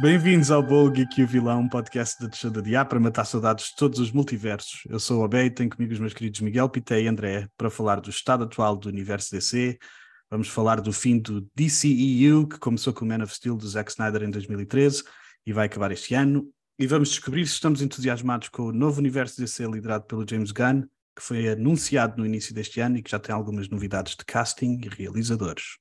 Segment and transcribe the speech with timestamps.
[0.00, 3.66] Bem-vindos ao Bom Geek e o Vilão, podcast da Deixa de A para matar saudades
[3.66, 4.82] de todos os multiversos.
[4.88, 7.70] Eu sou o Abé e tenho comigo os meus queridos Miguel Pité e André para
[7.70, 9.78] falar do estado atual do universo DC.
[10.28, 13.92] Vamos falar do fim do DCEU, que começou com o Man of Steel do Zack
[13.92, 15.04] Snyder em 2013
[15.46, 16.50] e vai acabar este ano.
[16.76, 20.82] E vamos descobrir se estamos entusiasmados com o novo universo DC liderado pelo James Gunn,
[21.14, 24.80] que foi anunciado no início deste ano e que já tem algumas novidades de casting
[24.82, 25.78] e realizadores.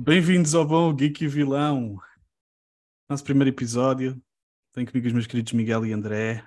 [0.00, 1.98] Bem-vindos ao Bom Geek e Vilão.
[3.10, 4.22] Nosso primeiro episódio.
[4.72, 6.46] Tenho comigo os meus queridos Miguel e André.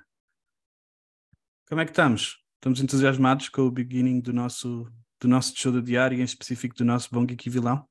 [1.68, 2.42] Como é que estamos?
[2.56, 6.86] Estamos entusiasmados com o beginning do nosso, do nosso show do diário, em específico do
[6.86, 7.86] nosso Bom Geek e Vilão?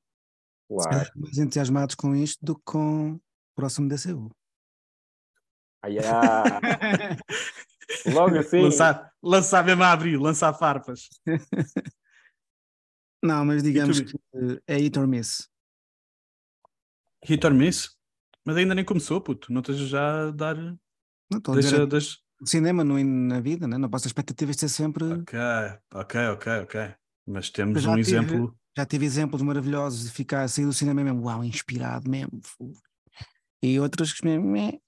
[0.67, 1.11] Claro.
[1.15, 3.21] mais entusiasmados com isto do que com o
[3.55, 4.31] próximo DCU.
[5.83, 6.43] Ai, ah.
[8.11, 8.63] Logo assim.
[8.63, 11.07] Lançar, lançar mesmo a abrir, lançar farpas.
[13.23, 14.17] Não, mas digamos que
[14.65, 15.50] é hit or miss.
[17.23, 17.89] Hit or miss?
[18.45, 19.51] Mas ainda nem começou, puto.
[19.51, 20.55] Não esteja já a dar.
[20.55, 21.85] Não estou a.
[21.85, 22.17] Deixa...
[22.43, 23.77] Cinema não, na vida, né?
[23.77, 25.05] não posso expectativas de ser sempre.
[25.05, 25.39] Ok,
[25.93, 26.95] ok, ok, ok.
[27.27, 28.57] Mas temos um tive, exemplo.
[28.75, 32.41] Já tive exemplos maravilhosos de ficar a sair do cinema mesmo, uau, inspirado mesmo.
[33.61, 34.81] E outros que mesmo.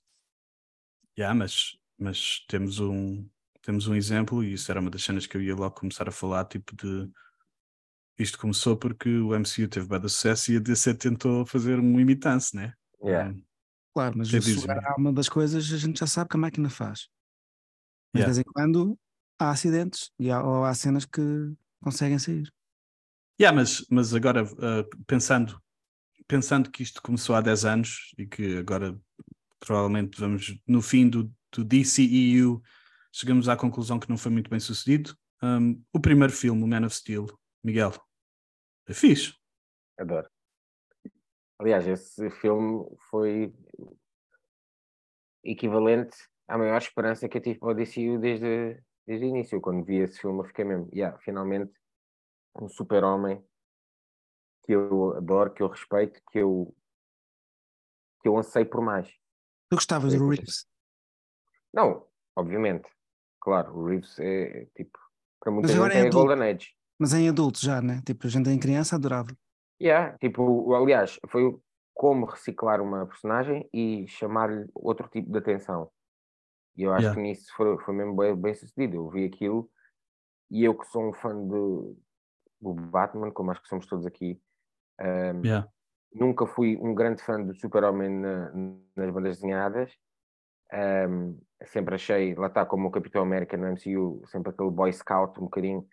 [1.15, 3.29] Yeah, mas, mas temos um
[3.61, 6.11] temos um exemplo, e isso era uma das cenas que eu ia logo começar a
[6.11, 7.09] falar, tipo de
[8.17, 12.55] isto começou porque o MCU teve bem sucesso e a DC tentou fazer um imitance,
[12.55, 12.73] né?
[13.03, 13.31] Yeah.
[13.31, 13.43] Um,
[13.93, 17.09] claro, mas a uma das coisas a gente já sabe que a máquina faz.
[18.13, 18.31] Mas yeah.
[18.31, 18.99] de vez em quando
[19.39, 21.21] há acidentes e há, ou há cenas que
[21.81, 22.51] conseguem sair.
[23.39, 25.59] Yeah, mas, mas agora uh, pensando,
[26.27, 28.97] pensando que isto começou há 10 anos e que agora
[29.59, 32.61] provavelmente vamos no fim do, do DCEU
[33.13, 35.15] chegamos à conclusão que não foi muito bem sucedido.
[35.41, 37.27] Um, o primeiro filme, o Man of Steel,
[37.63, 37.93] Miguel,
[38.87, 39.33] é fixe.
[39.97, 40.29] Adoro.
[41.57, 43.53] Aliás, esse filme foi
[45.43, 46.17] equivalente
[46.47, 49.61] à maior esperança que eu tive para o DCU desde, desde o início.
[49.61, 51.73] Quando vi esse filme, eu fiquei mesmo, yeah, finalmente,
[52.59, 53.41] um super-homem
[54.63, 56.75] que eu adoro, que eu respeito, que eu,
[58.21, 59.07] que eu anseio por mais.
[59.69, 60.67] Tu gostavas do Reeves?
[61.73, 62.89] Não, obviamente.
[63.39, 64.97] Claro, o Reeves é tipo,
[65.39, 66.75] para muita Mas gente é, é Golden Age.
[67.03, 68.01] Mas em adulto já, né?
[68.05, 69.35] Tipo, a gente em criança adorava.
[69.81, 71.53] Yeah, tipo, aliás, foi
[71.93, 75.91] como reciclar uma personagem e chamar-lhe outro tipo de atenção.
[76.77, 77.13] E eu acho yeah.
[77.13, 78.95] que nisso foi, foi mesmo bem, bem, sucedido.
[78.95, 79.69] Eu vi aquilo
[80.49, 81.97] e eu que sou um fã de,
[82.61, 84.41] do Batman, como acho que somos todos aqui,
[85.01, 85.67] um, yeah.
[86.13, 88.49] nunca fui um grande fã do Super-Homem na,
[88.95, 89.91] nas bandas desenhadas.
[90.71, 95.37] Um, sempre achei, lá está, como o Capitão América no MCU, sempre aquele boy scout
[95.37, 95.85] um bocadinho,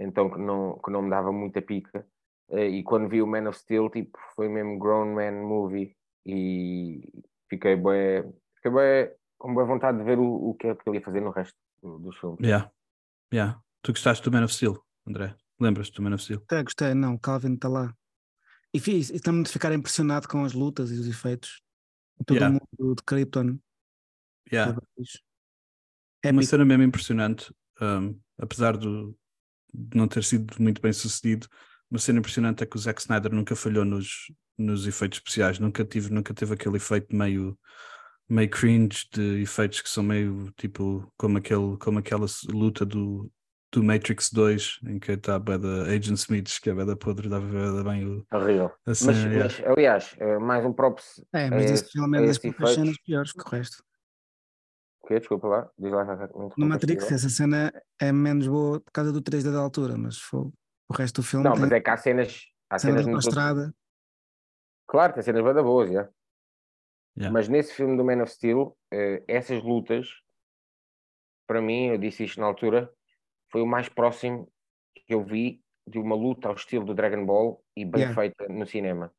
[0.00, 2.06] então que não, que não me dava muita pica.
[2.48, 5.94] Uh, e quando vi o Man of Steel, tipo, foi mesmo grown man movie
[6.26, 7.00] e
[7.48, 8.24] fiquei bem,
[8.56, 11.20] fiquei bem com boa vontade de ver o, o que, é que ele ia fazer
[11.20, 12.40] no resto dos filmes.
[12.40, 12.70] Yeah.
[13.32, 13.62] Yeah.
[13.82, 15.34] Tu gostaste do Man of Steel, André?
[15.58, 16.42] Lembras-te do Man of Steel?
[16.50, 17.94] É, gostei, não, Calvin está lá.
[18.72, 21.62] E fiz, e também de ficar impressionado com as lutas e os efeitos.
[22.26, 22.56] Todo yeah.
[22.56, 23.58] o mundo de Krypton.
[24.52, 24.76] Yeah.
[26.22, 29.16] É uma cena mesmo impressionante, um, apesar do,
[29.94, 31.46] não ter sido muito bem sucedido.
[31.90, 35.84] Uma cena impressionante é que o Zack Snyder nunca falhou nos, nos efeitos especiais, nunca,
[35.84, 37.58] tive, nunca teve aquele efeito meio,
[38.28, 43.30] meio cringe de efeitos que são meio tipo como, aquele, como aquela luta do,
[43.72, 47.28] do Matrix 2 em que está a da Agent Smith, que é a da podre,
[47.28, 48.24] dá bem o.
[48.32, 48.70] Horrível.
[48.86, 49.16] Mas, mas,
[49.66, 51.24] aliás, é mais um props.
[51.32, 53.82] É, mas esse filme é das poucas cenas piores que o resto
[55.10, 55.18] quê?
[55.18, 55.70] Desculpa lá.
[55.78, 56.04] Diz lá.
[56.56, 60.40] No Matrix, essa cena é menos boa por causa do 3D da altura, mas foi,
[60.88, 61.44] o resto do filme.
[61.44, 62.46] Não, mas é que há cenas.
[62.70, 63.74] Há cenas, cenas estrada.
[64.88, 66.08] Claro, tem cenas bem boas, já.
[67.16, 67.32] Yeah.
[67.32, 70.08] Mas nesse filme do Man of Steel, eh, essas lutas,
[71.46, 72.92] para mim, eu disse isto na altura,
[73.50, 74.50] foi o mais próximo
[74.94, 78.14] que eu vi de uma luta ao estilo do Dragon Ball e bem yeah.
[78.14, 79.12] feita no cinema.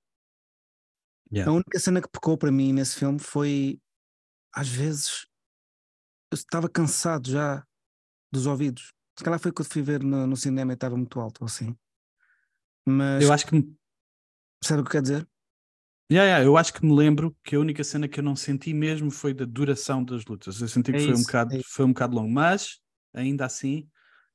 [1.32, 1.52] Yeah.
[1.52, 3.82] A única cena que pecou para mim nesse filme foi,
[4.54, 5.26] às vezes,
[6.32, 7.64] eu estava cansado já
[8.32, 8.94] dos ouvidos.
[9.18, 11.76] Se calhar foi quando fui ver no, no cinema e estava muito alto, assim.
[12.86, 13.24] Mas.
[13.24, 13.70] Eu acho que.
[14.64, 15.28] Sabe o que quer dizer?
[16.12, 18.74] Yeah, yeah, eu acho que me lembro que a única cena que eu não senti
[18.74, 20.60] mesmo foi da duração das lutas.
[20.60, 22.80] Eu senti que é foi, isso, um bocado, é foi um bocado longo, mas
[23.14, 23.88] ainda assim,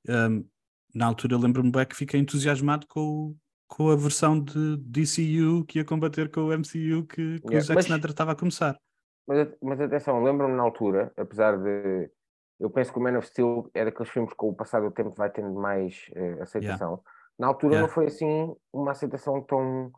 [0.09, 0.49] um,
[0.95, 5.85] na altura lembro-me bem que fiquei entusiasmado com, com a versão de DCU que ia
[5.85, 7.85] combater com o MCU que, que yeah, o Zack mas...
[7.85, 8.81] Snyder estava a começar.
[9.27, 12.11] Mas, mas atenção, lembro-me na altura, apesar de
[12.59, 14.91] eu penso que o Man of Steel é daqueles filmes que com o passar do
[14.91, 16.89] tempo vai tendo mais uh, aceitação.
[16.89, 17.03] Yeah.
[17.39, 17.87] Na altura yeah.
[17.87, 19.93] não foi assim uma aceitação tão,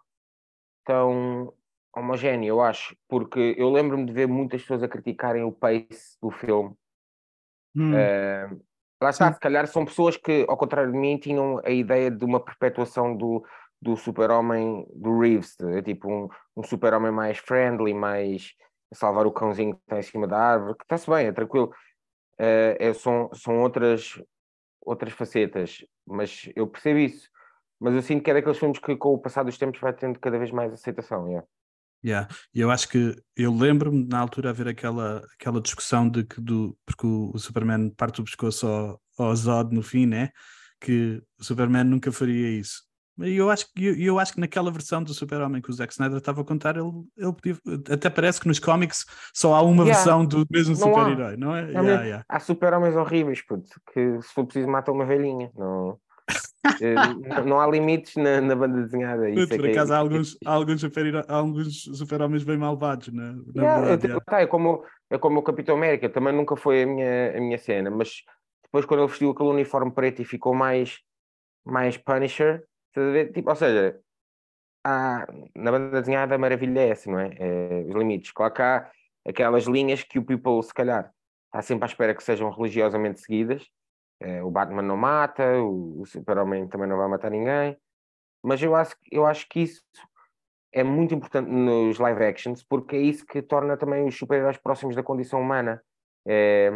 [0.84, 1.54] tão
[1.94, 6.30] homogénea, eu acho, porque eu lembro-me de ver muitas pessoas a criticarem o pace do
[6.30, 6.74] filme.
[7.76, 7.92] Hum.
[7.92, 8.60] Uh,
[9.00, 9.34] lá está, Sim.
[9.34, 13.16] se calhar são pessoas que, ao contrário de mim, tinham a ideia de uma perpetuação
[13.16, 13.44] do,
[13.80, 18.52] do super-homem do Reeves, é tipo um, um super-homem mais friendly, mais
[18.92, 21.72] salvar o cãozinho que está em cima da árvore, que está-se bem, é tranquilo.
[22.40, 24.20] Uh, é, são, são outras,
[24.80, 27.28] outras facetas, mas eu percebo isso.
[27.80, 30.18] Mas eu sinto que é daqueles filmes que, com o passar dos tempos, vai tendo
[30.18, 31.28] cada vez mais aceitação.
[31.28, 31.46] Yeah.
[32.04, 32.28] Yeah.
[32.54, 37.06] Eu acho que eu lembro-me na altura haver aquela, aquela discussão de que do, porque
[37.06, 40.30] o, o Superman parte o pescoço ao, ao Zod no fim, né?
[40.80, 42.87] Que o Superman nunca faria isso.
[43.20, 46.18] E eu acho, eu, eu acho que naquela versão do Super-Homem que o Zack Snyder
[46.18, 47.56] estava a contar, ele, ele podia,
[47.92, 49.04] até parece que nos cómics
[49.34, 49.94] só há uma yeah.
[49.94, 51.66] versão do mesmo super-herói, não é?
[51.66, 52.24] Não, yeah, yeah.
[52.28, 55.50] Há super-homens horríveis, puto, que se for preciso matam uma velhinha.
[55.56, 55.98] Não,
[56.80, 59.28] eh, não há limites na, na banda desenhada.
[59.30, 59.96] Isso por é, é acaso é...
[59.96, 61.24] há alguns, há alguns, super,
[61.94, 63.34] super-homens bem malvados, né?
[63.54, 64.20] na verdade.
[64.26, 67.58] Tá, é, como, é como o Capitão América, também nunca foi a minha, a minha
[67.58, 68.22] cena, mas
[68.62, 70.98] depois quando ele vestiu aquele uniforme preto e ficou mais,
[71.64, 72.62] mais Punisher
[73.32, 74.00] Tipo, ou seja,
[74.84, 77.30] há, na banda desenhada a maravilha é essa, não é?
[77.38, 78.32] é os limites.
[78.32, 78.90] Claro que há
[79.26, 81.12] aquelas linhas que o people, se calhar,
[81.46, 83.66] está sempre à espera que sejam religiosamente seguidas.
[84.20, 87.76] É, o Batman não mata, o, o Super-Homem também não vai matar ninguém.
[88.42, 89.82] Mas eu acho, eu acho que isso
[90.72, 94.94] é muito importante nos live actions, porque é isso que torna também os super-heróis próximos
[94.94, 95.82] da condição humana.
[96.26, 96.70] É,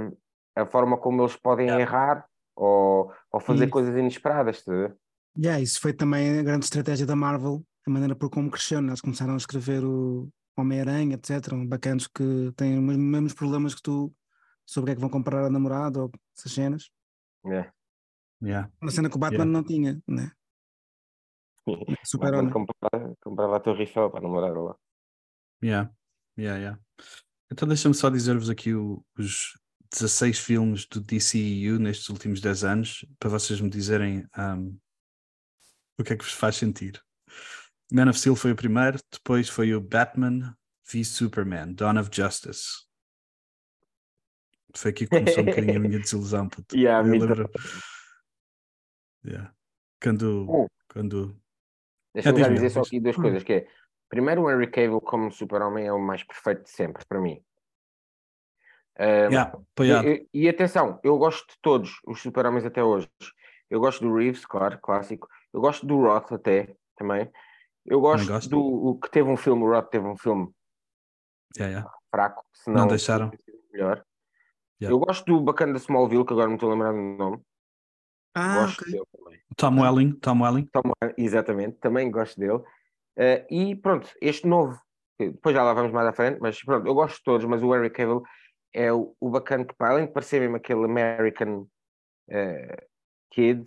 [0.56, 1.82] a forma como eles podem yeah.
[1.82, 4.64] errar ou, ou fazer coisas inesperadas.
[4.64, 4.92] Tá?
[5.36, 8.80] Yeah, isso foi também a grande estratégia da Marvel, a maneira por como cresceu.
[8.80, 8.88] Né?
[8.88, 11.54] Eles começaram a escrever o Homem-Aranha, etc.
[11.66, 14.14] Bacanos que têm os mesmos problemas que tu
[14.66, 16.90] sobre o que é que vão comprar a namorada ou essas cenas.
[17.44, 17.72] Yeah.
[18.42, 18.70] Yeah.
[18.80, 19.52] Uma cena que o Batman yeah.
[19.52, 20.32] não tinha, né?
[22.04, 24.76] Super Batman comprava, comprava a Torre Eiffel para namorar lá.
[25.62, 25.90] Yeah.
[26.38, 26.80] Yeah, yeah.
[27.50, 29.58] Então deixa-me só dizer-vos aqui o, os
[29.92, 34.76] 16 filmes do DCEU nestes últimos 10 anos, para vocês me dizerem um,
[35.98, 37.02] o que é que vos faz sentir.
[37.92, 40.56] Man of Steel foi o primeiro, depois foi o Batman
[40.90, 42.86] v Superman, Dawn of Justice.
[44.74, 46.48] Foi aqui que começou um bocadinho a minha desilusão.
[46.48, 46.74] Puto.
[46.76, 47.50] Yeah, Eu lembro...
[49.24, 49.54] yeah.
[50.02, 50.46] Quando.
[50.48, 51.36] Uh, quando...
[52.14, 53.22] Deixa-me é, dizer só aqui duas hum.
[53.22, 53.68] coisas: que é,
[54.08, 57.42] primeiro, o Henry Cavill como super-homem é o mais perfeito de sempre, para mim.
[58.98, 63.08] Um, yeah, e, e, atenção, eu gosto de todos os super-homens até hoje.
[63.70, 65.28] Eu gosto do Reeves, claro, clássico.
[65.52, 67.30] Eu gosto do Roth até, também.
[67.84, 68.48] Eu gosto, gosto.
[68.48, 70.50] do o que teve um filme, o Roth teve um filme
[71.56, 71.96] yeah, yeah.
[72.10, 73.30] fraco, senão não deixaram.
[73.72, 74.04] Melhor.
[74.80, 74.94] Yeah.
[74.94, 77.42] Eu gosto do bacana da Smallville, que agora não estou a lembrar do nome.
[78.34, 78.92] Ah, gosto okay.
[78.92, 79.40] dele também.
[79.56, 80.66] Tom Welling, Tom Welling.
[80.72, 80.82] Tom,
[81.16, 82.62] exatamente, também gosto dele.
[83.18, 84.80] Uh, e pronto, este novo,
[85.18, 87.74] depois já lá vamos mais à frente, mas pronto, eu gosto de todos, mas o
[87.74, 88.22] Henry Cavill
[88.72, 91.68] é o, o bacana que, para além de parecer mesmo aquele American
[92.30, 92.91] uh,
[93.32, 93.66] kid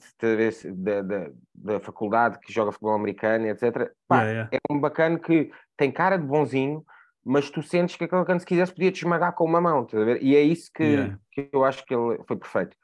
[0.75, 3.91] da, da, da, faculdade que joga futebol americano, etc.
[4.07, 4.49] Pá, yeah, yeah.
[4.53, 6.85] É um bacana que tem cara de bonzinho,
[7.23, 9.97] mas tu sentes que aquele bacana, se quisesse, podia te esmagar com uma mão, a
[9.97, 10.21] ver?
[10.21, 11.19] E é isso que, yeah.
[11.31, 12.77] que eu acho que ele foi perfeito.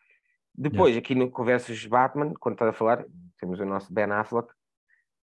[0.54, 3.06] Depois, aqui no Conversas Batman, quando estás a falar,
[3.40, 4.50] temos o nosso Ben Affleck,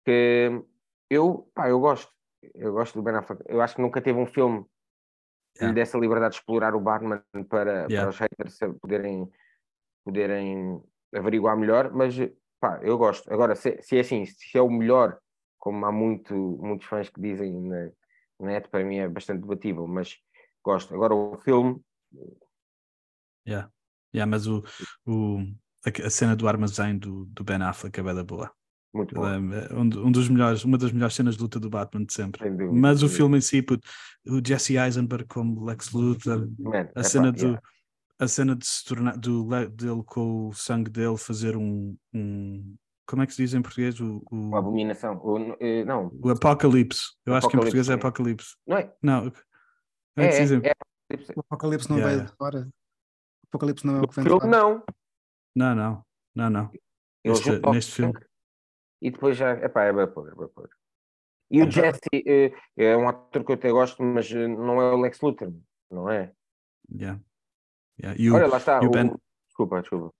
[0.05, 0.63] que
[1.11, 2.13] eu, pá, eu gosto.
[2.55, 3.43] Eu gosto do Ben Affleck.
[3.47, 4.65] Eu acho que nunca teve um filme
[5.57, 9.31] que lhe desse a liberdade de explorar o Batman para, para os haters poderem,
[10.05, 10.83] poderem
[11.15, 12.15] averiguar melhor, mas
[12.61, 13.33] pá, eu gosto.
[13.33, 15.19] Agora, se, se, é assim, se é o melhor,
[15.59, 17.91] como há muito, muitos fãs que dizem na,
[18.41, 20.17] net, para mim é bastante debatível, mas
[20.63, 20.95] gosto.
[20.95, 21.81] Agora o filme.
[23.47, 23.71] Yeah.
[24.15, 24.63] Yeah, mas o,
[25.07, 25.41] o,
[25.85, 28.51] a, cena do armazém do, do Ben Affleck é bem boa.
[28.93, 29.27] Muito bom.
[29.27, 32.15] É, é um, um, dos melhores, uma das melhores cenas de luta do Batman de
[32.15, 32.49] sempre.
[32.49, 33.65] Dúvida, mas o filme em si,
[34.27, 37.47] o Jesse Eisenberg como Lex Luthor, Man, a cena pá, do.
[37.47, 37.63] Yeah
[38.19, 43.23] a cena de se tornar do, dele com o sangue dele fazer um, um como
[43.23, 44.01] é que se diz em português?
[44.01, 44.37] O, o...
[44.37, 45.21] Uma abominação.
[45.23, 46.11] O, eh, não.
[46.23, 47.13] O apocalipse.
[47.27, 48.57] Eu acho que em português é apocalipse.
[48.67, 48.95] Não é?
[49.03, 49.27] Não.
[50.17, 52.17] É, é, é, é O apocalipse não yeah.
[52.17, 52.61] veio de fora.
[52.61, 54.47] O apocalipse não é o que vem de fora.
[54.47, 54.83] Não.
[55.55, 56.05] Não, não.
[56.35, 56.71] Não, não.
[57.23, 58.15] Este, neste filme.
[59.03, 59.53] E depois já.
[59.53, 60.71] Epá, é vapor, é vapor.
[61.51, 64.93] E o Jesse é, é um ator que eu até gosto, mas eh, não é
[64.93, 65.53] o Lex Luthor,
[65.91, 66.33] não é?
[66.91, 67.21] Yeah.
[68.01, 68.21] Yeah.
[68.21, 68.81] E o, Olha, lá está.
[68.81, 69.15] O, ben...
[69.49, 70.13] Desculpa, desculpa.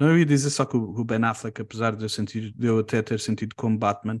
[0.00, 2.80] Não, eu ia dizer só que o Ben Affleck, apesar de eu, sentir, de eu
[2.80, 4.20] até ter sentido como Batman,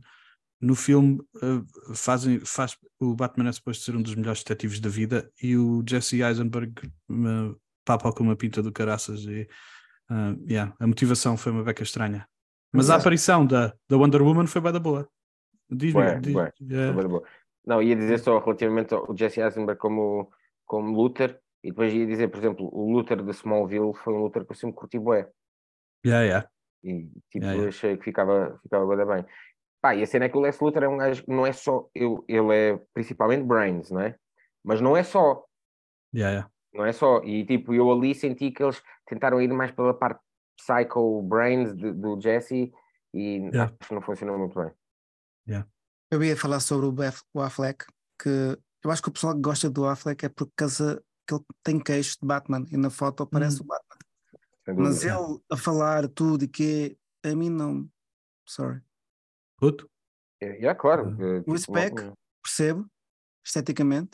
[0.60, 4.88] no filme uh, fazem, faz, o Batman é suposto ser um dos melhores detetives da
[4.88, 6.72] vida e o Jesse Eisenberg
[7.10, 9.48] uh, papa com uma pinta do caraças e
[10.08, 12.28] uh, yeah, a motivação foi uma beca estranha.
[12.72, 15.08] Mas a aparição da, da Wonder Woman foi bem da boa.
[15.68, 16.20] Diz-me.
[16.20, 17.08] Diz, yeah.
[17.08, 17.24] boa.
[17.66, 20.30] Não, ia dizer só relativamente ao Jesse Eisenberg como,
[20.64, 24.44] como Luther, e depois ia dizer, por exemplo, o Luther de Smallville foi um Luther
[24.44, 25.30] que eu sempre curti bué.
[26.04, 26.48] Yeah, yeah.
[26.82, 27.68] E tipo, yeah, yeah.
[27.68, 29.24] achei que ficava, ficava bem.
[29.80, 31.52] Pá, e a cena é que o Les Luthor é um gajo que não é
[31.52, 31.88] só.
[31.94, 34.16] Eu, ele é principalmente brains, não é?
[34.64, 35.44] Mas não é só.
[36.14, 36.50] Yeah, yeah.
[36.72, 37.22] Não é só.
[37.22, 40.20] E tipo, eu ali senti que eles tentaram ir mais pela parte
[40.56, 42.72] psycho brains de, do Jesse
[43.14, 43.64] e yeah.
[43.64, 44.70] acho que não funcionou muito bem.
[45.48, 45.68] Yeah.
[46.10, 47.84] Eu ia falar sobre o, Beth, o Affleck,
[48.20, 51.44] que eu acho que o pessoal que gosta do Affleck é por causa que ele
[51.62, 53.64] tem queixo de Batman e na foto aparece hum.
[53.64, 54.82] o Batman.
[54.82, 57.88] Mas ele a falar tudo e que a mim não.
[58.46, 58.80] Sorry.
[59.56, 59.88] Puto?
[60.40, 61.10] É, é claro.
[61.10, 61.94] Uh, o spec,
[62.42, 62.86] percebo,
[63.44, 64.10] esteticamente,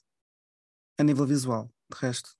[0.99, 2.31] a nível visual, de resto.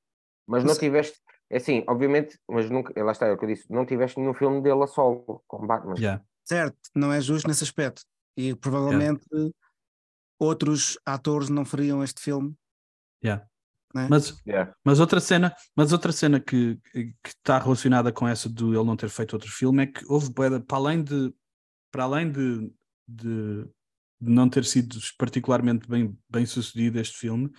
[0.47, 1.21] Mas não tiveste,
[1.51, 4.35] é assim, obviamente, mas nunca, lá está, é o que eu disse, não tiveste nenhum
[4.35, 5.95] filme dele a solo, com Batman.
[5.97, 6.25] Yeah.
[6.45, 8.03] Certo, não é justo nesse aspecto.
[8.37, 9.53] E provavelmente yeah.
[10.39, 12.55] outros atores não fariam este filme.
[13.23, 13.47] Yeah.
[14.03, 14.07] Né?
[14.11, 14.73] Mas, yeah.
[14.85, 18.97] mas outra cena, mas outra cena que, que está relacionada com essa do ele não
[18.97, 21.33] ter feito outro filme é que houve para além de
[21.91, 22.71] para além de,
[23.07, 23.65] de,
[24.21, 27.51] de não ter sido particularmente bem, bem sucedido este filme,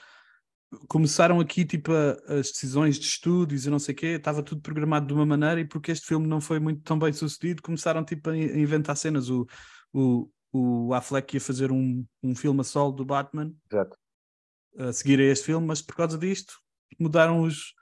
[0.87, 4.61] começaram aqui tipo a, as decisões de estúdios e não sei o quê, estava tudo
[4.61, 8.05] programado de uma maneira e porque este filme não foi muito tão bem sucedido, começaram
[8.05, 9.29] tipo a inventar cenas.
[9.29, 9.47] O,
[9.91, 13.51] o, o Affleck ia fazer um, um filme a solo do Batman.
[13.71, 13.97] Exato
[14.77, 16.53] a seguir a este filme, mas por causa disto
[16.99, 17.73] mudaram os,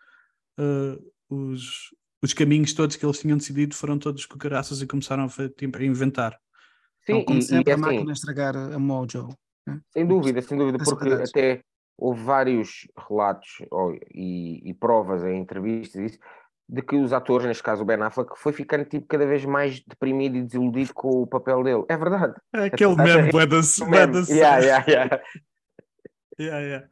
[0.59, 5.49] uh, os, os caminhos todos que eles tinham decidido, foram todos cucaraças e começaram a,
[5.49, 6.37] tipo, a inventar.
[7.05, 9.29] Sim, então, como e, sempre, e, a assim, máquina a estragar a Mojo.
[9.65, 9.79] Né?
[9.91, 11.61] Sem dúvida, sem dúvida, porque até
[11.97, 16.19] houve vários relatos oh, e, e, provas em entrevistas isso,
[16.69, 19.79] de que os atores, neste caso o Ben Affleck, foi ficando tipo cada vez mais
[19.79, 21.85] deprimido e desiludido com o papel dele.
[21.89, 22.35] É verdade.
[22.53, 23.61] É aquele meme, bué da
[24.29, 25.21] yeah, yeah, yeah.
[26.39, 26.87] Yeah, yeah.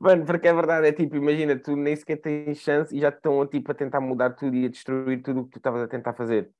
[0.00, 3.46] Mano, porque é verdade, é tipo, imagina, tu nem sequer tens chance e já estão
[3.46, 6.14] tipo, a tentar mudar tudo e a destruir tudo o que tu estavas a tentar
[6.14, 6.50] fazer.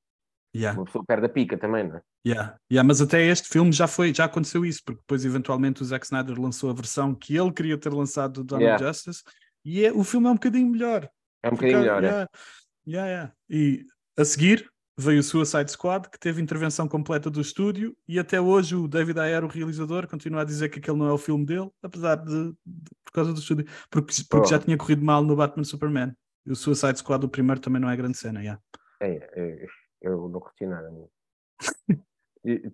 [0.55, 0.79] Yeah.
[0.79, 2.01] Uma pessoa perde a pica também, não é?
[2.25, 2.57] Yeah.
[2.71, 6.05] Yeah, mas até este filme já foi, já aconteceu isso, porque depois eventualmente o Zack
[6.05, 8.87] Snyder lançou a versão que ele queria ter lançado do Donald yeah.
[8.87, 9.21] Justice
[9.65, 11.09] e é, o filme é um bocadinho melhor.
[11.43, 12.89] É um bocadinho melhor, yeah, é.
[12.89, 13.33] Yeah, yeah.
[13.49, 13.85] E
[14.17, 18.75] a seguir veio o Suicide Squad, que teve intervenção completa do estúdio, e até hoje
[18.75, 21.69] o David Ayer, o realizador, continua a dizer que aquele não é o filme dele,
[21.83, 24.49] apesar de, de por causa do estúdio, porque, porque oh.
[24.49, 26.13] já tinha corrido mal no Batman Superman.
[26.45, 28.61] E o Suicide Squad, o primeiro, também não é grande cena, yeah.
[29.01, 29.65] é, é,
[30.01, 30.89] eu não curti nada.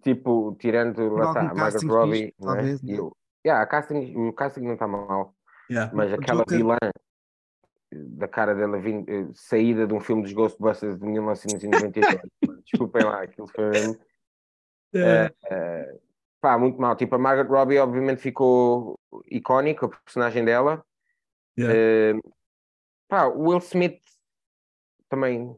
[0.03, 2.55] tipo, tirando lá está, a Margaret Robbie, não é?
[2.55, 5.33] Talvez, eu, yeah, casting, o casting não está mal,
[5.69, 5.91] yeah.
[5.95, 6.77] mas aquela vilã
[7.91, 12.21] da cara dela vindo, eh, saída de um filme dos Ghostbusters de 1992.
[12.65, 13.71] Desculpem lá, aquilo foi.
[14.93, 15.27] É.
[15.45, 16.01] Uh,
[16.39, 16.95] pá, muito mal.
[16.95, 18.97] Tipo, a Margaret Robbie, obviamente, ficou
[19.29, 20.83] icónica, a personagem dela.
[21.57, 22.17] Yeah.
[22.17, 22.33] Uh,
[23.07, 24.01] pá, o Will Smith
[25.09, 25.55] também.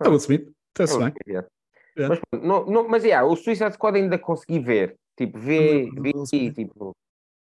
[0.00, 1.14] É o Will Smith, está-se bem.
[1.26, 1.48] Yeah.
[1.96, 2.20] Yeah.
[2.32, 4.98] Mas, não, não, mas yeah, o Suicide Squad ainda consegui ver.
[5.16, 6.92] Tipo, ver, vi, tipo.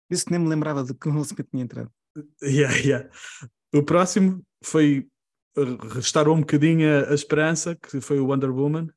[0.10, 1.92] Isso nem me lembrava de que o Will Smith tinha entrado.
[2.42, 3.10] Yeah, yeah.
[3.74, 5.08] O próximo foi
[5.96, 8.90] restaurou um bocadinho a, a esperança, que foi o Wonder Woman.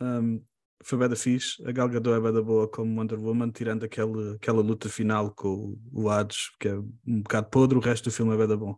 [0.00, 0.42] Um,
[0.82, 1.62] foi bem da fixe.
[1.66, 5.30] A Gal Gadot é bem da boa como Wonder Woman, tirando aquele, aquela luta final
[5.30, 8.48] com o, o Hades, que é um bocado podre, o resto do filme é bem
[8.48, 8.76] da bom.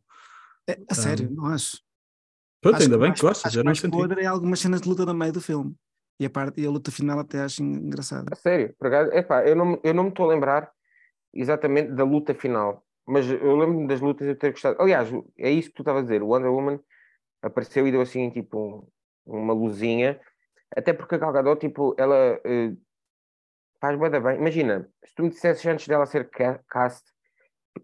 [0.68, 1.80] É, a sério, um, não acho.
[2.60, 3.90] Pronto, ainda bem que gostas, já não senti.
[3.90, 5.74] podre é algumas cenas de luta no meio do filme.
[6.20, 8.28] E a, parte, e a luta final até acho engraçada.
[8.30, 10.70] A sério, por acaso, epá, eu não, eu não me estou a lembrar
[11.34, 14.80] exatamente da luta final mas eu lembro-me das lutas eu ter gostado.
[14.80, 16.22] Aliás, é isso que tu estavas a dizer.
[16.22, 16.80] O Wonder Woman
[17.42, 18.88] apareceu e deu assim, tipo,
[19.26, 20.20] uma luzinha.
[20.74, 22.76] Até porque a Gal Gadot, tipo, ela uh,
[23.80, 24.36] faz bem bem.
[24.36, 27.04] Imagina, se tu me dissesses antes dela ser cast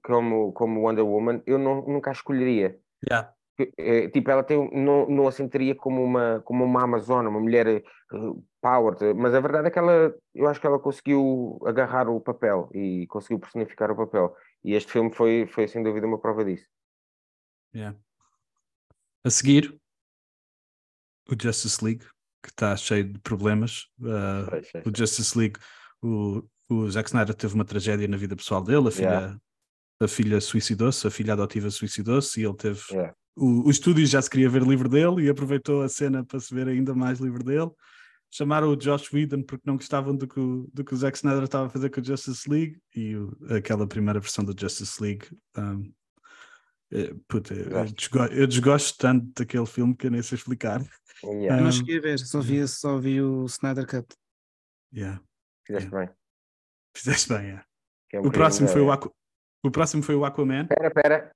[0.05, 2.79] como, como Wonder Woman, eu não, nunca a escolheria.
[3.09, 3.33] Yeah.
[3.77, 7.83] É, tipo, ela tem, não, não a sentiria como uma, como uma Amazona, uma mulher
[8.13, 12.21] uh, power, mas a verdade é que ela, eu acho que ela conseguiu agarrar o
[12.21, 14.33] papel e conseguiu personificar o papel.
[14.65, 16.67] E este filme foi, foi sem dúvida uma prova disso.
[17.75, 17.99] Yeah.
[19.25, 19.79] A seguir,
[21.31, 22.05] o Justice League,
[22.43, 23.87] que está cheio de problemas.
[24.01, 25.59] Uh, o Justice League,
[26.03, 29.41] o, o Zack Snyder teve uma tragédia na vida pessoal dele, a filha, yeah.
[30.01, 34.21] a filha suicidou-se, a filha adotiva suicidou-se e ele teve yeah o, o estúdio já
[34.21, 37.45] se queria ver livre dele e aproveitou a cena para se ver ainda mais livre
[37.45, 37.71] dele.
[38.31, 41.45] Chamaram o Josh Whedon porque não gostavam do que, o, do que o Zack Snyder
[41.45, 45.27] estava a fazer com o Justice League e o, aquela primeira versão do Justice League
[45.57, 45.93] um,
[46.91, 50.81] É, puta, eu, desgosto, eu, desgosto, tanto daquele filme que eu nem sei explicar.
[51.23, 51.59] Yeah.
[51.59, 54.07] Eu não cheguei a ver, só vi, só vi o Snyder Cut.
[54.95, 55.21] Yeah.
[55.67, 56.07] Fizeste yeah.
[56.07, 56.17] bem.
[56.97, 57.67] Fizeste bem, yeah.
[58.13, 59.11] É um o, próximo foi o, Aqu...
[59.63, 60.63] o próximo foi o Aquaman.
[60.63, 61.33] Espera, espera.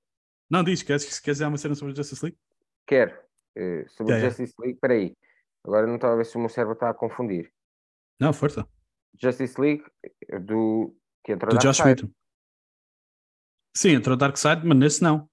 [0.49, 2.37] Não, diz, queres, queres dizer uma cena sobre o Justice League?
[2.87, 3.13] Quero.
[3.55, 5.15] Uh, sobre o Justice League, espera aí.
[5.65, 7.51] Agora não estava a ver se o meu cérebro está a confundir.
[8.19, 8.67] Não, força.
[9.19, 9.83] Justice League
[10.41, 12.09] do que entrou do Josh Whedon.
[13.75, 15.29] Sim, entrou Dark Side, mas nesse não.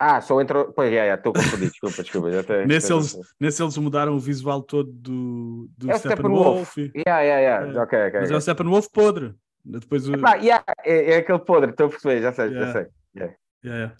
[0.00, 0.72] Ah, só entrou.
[0.72, 2.30] Pois, já, estou confundido, desculpa, desculpa.
[2.30, 6.70] Já até, nesse, eles, nesse eles mudaram o visual todo do, do é Steppenwolf.
[6.70, 6.96] Steppenwolf.
[6.96, 7.78] Yeah, yeah, yeah.
[7.78, 9.34] É, okay, okay, mas é o Steppenwolf podre.
[9.64, 10.14] Depois o...
[10.14, 12.66] Epá, yeah, é, é, aquele podre, estou a perceber, já sei, yeah.
[12.66, 12.90] já sei.
[13.16, 13.36] Yeah.
[13.64, 13.96] Yeah,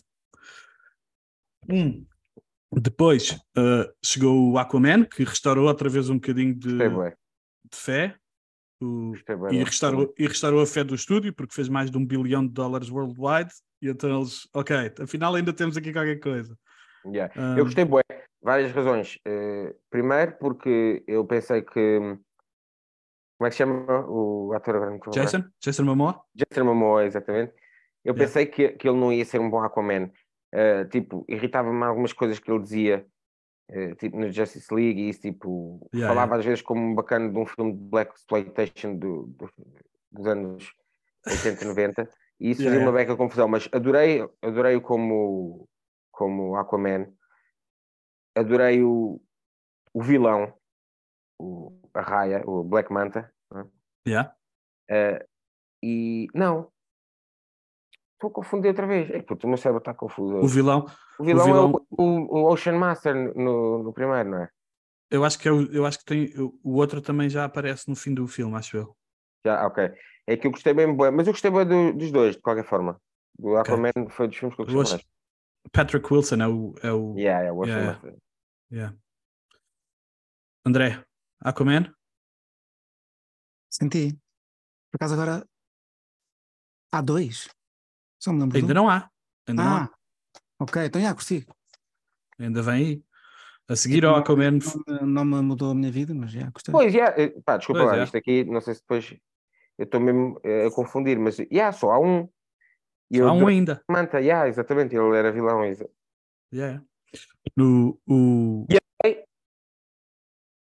[1.68, 2.06] hum.
[2.72, 8.14] Depois uh, chegou o Aquaman, que restaurou outra vez um bocadinho de, de fé.
[8.80, 9.12] O,
[9.50, 12.52] e, restaurou, e restaurou a fé do estúdio, porque fez mais de um bilhão de
[12.52, 13.50] dólares worldwide.
[13.82, 16.56] E então eles, ok, afinal ainda temos aqui qualquer coisa.
[17.06, 17.32] Yeah.
[17.37, 17.58] Um...
[17.58, 18.02] Eu gostei, bué,
[18.42, 19.18] várias razões.
[19.26, 21.98] Uh, primeiro, porque eu pensei que.
[23.38, 24.98] Como é que se chama o ator agora?
[25.12, 25.44] Jason?
[25.60, 26.20] Jason Momoa?
[26.34, 27.52] Jason Momoa, exatamente.
[28.04, 28.18] Eu yeah.
[28.25, 30.10] pensei que, que ele não ia ser um bom Aquaman.
[30.55, 33.07] Uh, tipo, irritava-me algumas coisas que ele dizia
[33.71, 36.38] eh, tipo no Justice League e isso tipo yeah, falava yeah.
[36.38, 39.50] às vezes como um bacana de um filme de Black Exploitation do, do,
[40.11, 40.73] dos anos
[41.26, 45.69] 80 e 90 e isso yeah, fazia uma beca confusão, mas adorei adorei como
[46.11, 47.12] como Aquaman
[48.35, 49.21] adorei o,
[49.93, 50.55] o vilão
[51.38, 53.33] o, a Raya, o Black Manta.
[54.90, 55.28] Uh,
[55.83, 56.73] e não
[58.18, 59.08] Estou a confundir outra vez.
[59.10, 60.38] É, puto, o meu cérebro está confuso.
[60.38, 60.87] O vilão.
[61.20, 61.70] O vilão, o vilão...
[61.70, 64.48] é o, o, o, Ocean Master no, no primeiro, não é?
[65.08, 67.94] Eu acho que, é o, eu acho que tem, o outro também já aparece no
[67.94, 68.96] fim do filme, acho eu.
[69.46, 69.92] Já, ok.
[70.26, 73.00] É que eu gostei bem, mas eu gostei bem do, dos dois, de qualquer forma.
[73.38, 74.08] Do Aquaman okay.
[74.10, 75.08] foi dos filmes que eu gostei mais.
[75.72, 76.75] Patrick Wilson é o.
[76.82, 78.16] É o yeah, é o Ocean yeah, Master.
[78.72, 78.96] Yeah.
[80.66, 81.04] André,
[81.40, 81.94] Aquaman?
[83.71, 84.12] Senti.
[84.90, 85.47] Por acaso agora
[86.90, 87.49] há dois.
[88.19, 89.11] Só me lembro Ainda não há.
[89.47, 89.91] Ainda ah, não há.
[90.61, 91.47] Ok, então já curti.
[92.39, 93.04] Ainda vem aí.
[93.69, 94.59] A seguir ao Aquaman.
[94.87, 96.73] Não, não, me mudou a minha vida, mas já gostei.
[96.73, 98.04] Pois, já, eh, pá, desculpa pois lá, é.
[98.04, 99.15] isto aqui, não sei se depois
[99.76, 102.28] eu estou mesmo eh, a confundir, mas já, só há um.
[103.11, 103.83] E há um ainda.
[103.89, 105.63] Manta, já, exatamente, ele era vilão.
[106.52, 106.83] Yeah.
[107.57, 108.67] No, o...
[108.71, 109.25] Yeah.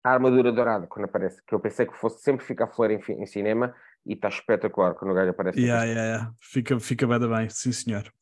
[0.05, 3.27] A armadura dourada, quando aparece, que eu pensei que fosse sempre ficar flor em, em
[3.27, 3.75] cinema,
[4.07, 5.61] e está espetacular quando o gajo aparece.
[5.61, 6.35] Yeah, yeah, yeah.
[6.41, 8.12] Fica, fica bem, bem, sim senhor.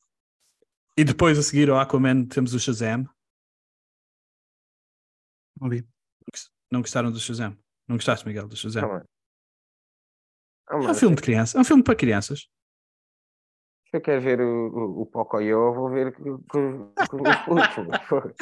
[0.97, 3.07] E depois a seguir ao Aquaman temos o Shazam.
[5.59, 5.87] Ouvi.
[6.71, 7.57] Não gostaram do Shazam?
[7.87, 9.03] Não gostaste, Miguel, do Shazam?
[10.69, 12.47] Não, é um filme de criança, é um filme para crianças.
[13.91, 17.67] Se eu quero ver o, o, o Pocoyo, vou ver com, com, com os
[18.07, 18.33] putos.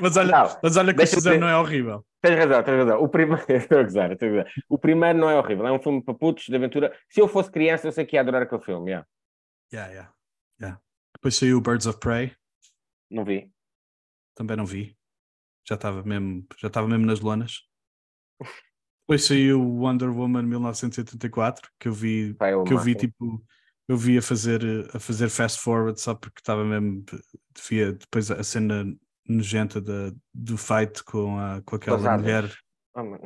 [0.00, 2.02] mas, olha, não, mas olha que o Shazam não é horrível.
[2.22, 3.02] Tens razão, tens razão.
[3.02, 4.52] O primeiro, estou a gozar, estou a gozar.
[4.70, 6.96] O primeiro não é horrível, é um filme para putos de aventura.
[7.10, 8.90] Se eu fosse criança, eu sei que ia adorar aquele filme.
[8.90, 9.06] Yeah.
[9.70, 10.14] Yeah, yeah,
[10.58, 10.80] yeah.
[11.14, 12.34] Depois saiu Birds of Prey.
[13.10, 13.52] Não vi.
[14.34, 14.96] Também não vi.
[15.68, 17.68] Já estava mesmo, já estava mesmo nas lonas.
[19.02, 23.44] Depois saiu Wonder Woman 1984, que eu vi, Pai, que eu vi tipo
[23.88, 24.60] eu vi a fazer,
[24.94, 27.04] a fazer fast forward só porque estava mesmo.
[27.68, 28.84] Via depois a cena
[29.28, 32.52] nojenta da, do fight com, a, com aquela mulher.
[32.94, 33.16] Oh,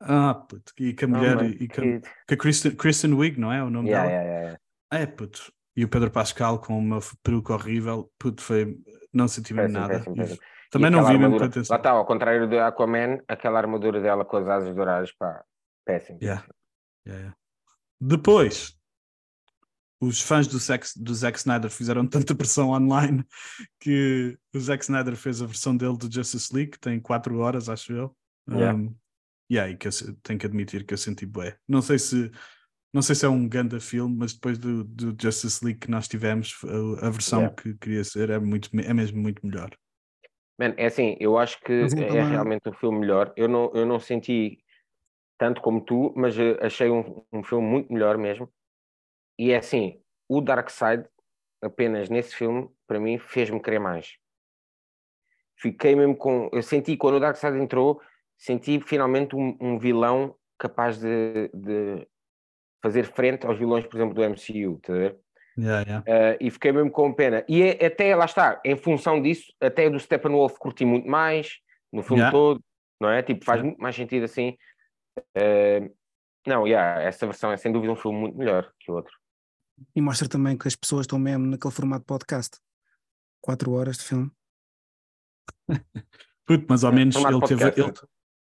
[0.00, 1.36] ah, puto, e que a oh, mulher.
[1.38, 3.62] Oh, e que, que a Kristen, Kristen Wiig, não é?
[3.62, 4.22] O nome yeah, dela?
[4.22, 4.58] Yeah, yeah.
[4.92, 5.52] É, puto.
[5.76, 8.76] E o Pedro Pascal com uma peruca horrível, puto, foi.
[9.12, 9.94] Não senti mesmo nada.
[9.94, 10.38] Péssimo, péssimo.
[10.70, 11.74] Também não vi armadura, mesmo com atenção.
[11.74, 15.44] Lá está, ao contrário do Aquaman, aquela armadura dela com as asas douradas, pá,
[15.84, 16.18] péssimo.
[16.20, 16.44] Yeah,
[18.00, 18.75] Depois,
[20.00, 23.24] os fãs do, Zack, do Zack Snyder fizeram tanta pressão online
[23.80, 27.68] que o Zack Snyder fez a versão dele do Justice League, que tem 4 horas,
[27.68, 28.16] acho eu.
[28.48, 28.78] Yeah.
[28.78, 28.94] Um,
[29.48, 31.56] e aí que eu tenho que admitir que eu senti bué.
[31.68, 32.30] Não sei se
[32.92, 36.08] não sei se é um grande filme, mas depois do, do Justice League que nós
[36.08, 37.54] tivemos, a, a versão yeah.
[37.54, 39.70] que queria ser é, muito, é mesmo muito melhor.
[40.58, 43.34] Man, é assim, eu acho que é realmente um filme melhor.
[43.36, 44.58] Eu não, eu não senti
[45.38, 48.50] tanto como tu, mas eh, achei um, um filme muito melhor mesmo.
[49.38, 51.04] E é assim, o Darkseid,
[51.62, 54.16] apenas nesse filme, para mim, fez-me querer mais.
[55.58, 56.50] Fiquei mesmo com.
[56.52, 58.00] Eu senti, quando o Darkseid entrou,
[58.36, 62.06] senti finalmente um, um vilão capaz de, de,
[62.82, 65.18] fazer frente aos vilões, por exemplo, do MCU, tá ver?
[65.58, 66.04] Yeah, yeah.
[66.06, 67.44] Uh, e fiquei mesmo com pena.
[67.48, 71.58] E é, até, lá está, em função disso, até do Steppenwolf curti muito mais,
[71.90, 72.30] no filme yeah.
[72.30, 72.62] todo,
[73.00, 73.22] não é?
[73.22, 74.56] Tipo, faz muito mais sentido assim.
[75.18, 75.90] Uh,
[76.46, 79.16] não, yeah, essa versão é sem dúvida um filme muito melhor que o outro.
[79.94, 82.58] E mostra também que as pessoas estão mesmo naquele formato podcast.
[83.40, 84.30] Quatro horas de filme.
[86.46, 87.64] Puto, mas ao menos ele teve.
[87.64, 87.92] Ele...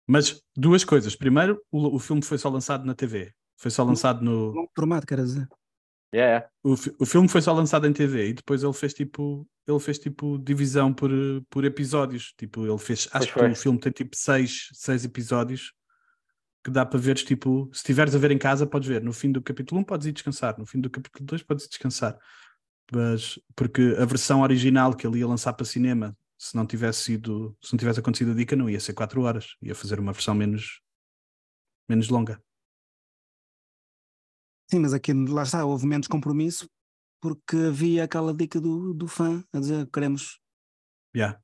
[0.07, 1.17] Mas duas coisas.
[1.17, 3.33] Primeiro, o, o filme foi só lançado na TV.
[3.57, 4.51] Foi só lançado no.
[4.51, 5.49] Longo formato, quer dizer.
[6.15, 6.49] Yeah.
[6.63, 9.47] O, o filme foi só lançado em TV e depois ele fez tipo.
[9.67, 11.11] Ele fez tipo divisão por,
[11.51, 12.33] por episódios.
[12.37, 13.09] Tipo, ele fez.
[13.13, 15.73] Acho que o filme tem tipo seis, seis episódios
[16.67, 19.01] que dá para veres, tipo, se estiveres a ver em casa, podes ver.
[19.01, 21.69] No fim do capítulo 1 podes ir descansar, no fim do capítulo 2 podes ir
[21.69, 22.19] descansar.
[22.93, 27.57] Mas, porque a versão original que ele ia lançar para cinema, se não tivesse sido,
[27.63, 30.35] se não tivesse acontecido a dica, não ia ser 4 horas, ia fazer uma versão
[30.35, 30.81] menos,
[31.89, 32.43] menos longa.
[34.69, 36.69] Sim, mas aqui lá está, houve menos compromisso
[37.21, 40.41] porque havia aquela dica do, do fã a dizer queremos.
[41.15, 41.41] Yeah.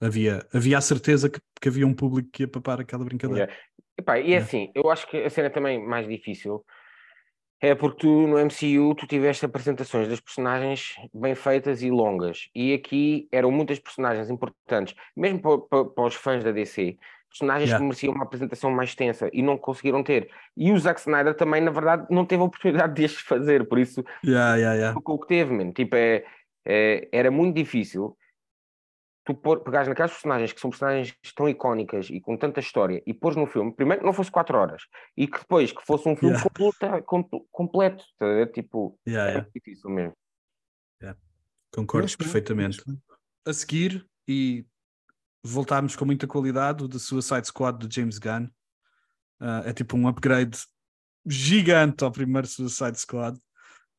[0.00, 3.44] Havia, havia a certeza que, que havia um público que ia papar aquela brincadeira.
[3.44, 3.66] Yeah.
[3.98, 6.64] Epá, e é assim, eu acho que a cena também mais difícil
[7.60, 12.74] é porque tu no MCU tu tiveste apresentações das personagens bem feitas e longas, e
[12.74, 16.98] aqui eram muitas personagens importantes, mesmo para, para, para os fãs da DC,
[17.30, 17.78] personagens yeah.
[17.78, 20.30] que mereciam uma apresentação mais extensa e não conseguiram ter.
[20.56, 23.78] E o Zack Snyder também, na verdade, não teve a oportunidade de as fazer, por
[23.78, 25.00] isso yeah, yeah, yeah.
[25.04, 25.72] o que teve, man.
[25.72, 26.24] Tipo, é,
[26.64, 28.16] é, era muito difícil
[29.26, 33.12] tu pôr, pegares naquelas personagens que são personagens tão icónicas e com tanta história e
[33.12, 34.82] pôs no filme, primeiro que não fosse 4 horas
[35.16, 36.48] e que depois que fosse um filme yeah.
[36.48, 39.50] completo, completo tá, tipo, yeah, é yeah.
[39.52, 40.16] difícil mesmo.
[41.02, 41.18] Yeah.
[41.74, 42.82] Concordo perfeitamente.
[43.44, 44.64] A seguir, e
[45.42, 48.46] voltámos com muita qualidade, o The Suicide Squad do James Gunn.
[49.40, 50.56] Uh, é tipo um upgrade
[51.26, 53.38] gigante ao primeiro Suicide Squad.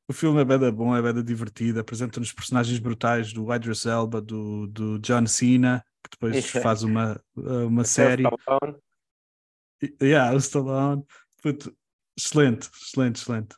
[0.09, 4.65] O filme é bem bom, é bem divertido, apresenta-nos personagens brutais do Idris Elba, do,
[4.67, 6.61] do John Cena, que depois Isso.
[6.61, 8.23] faz uma, uma série.
[8.23, 8.77] Stallone.
[10.01, 11.05] Yeah, o Stallone.
[11.41, 11.75] Puto,
[12.17, 13.55] excelente, excelente, excelente.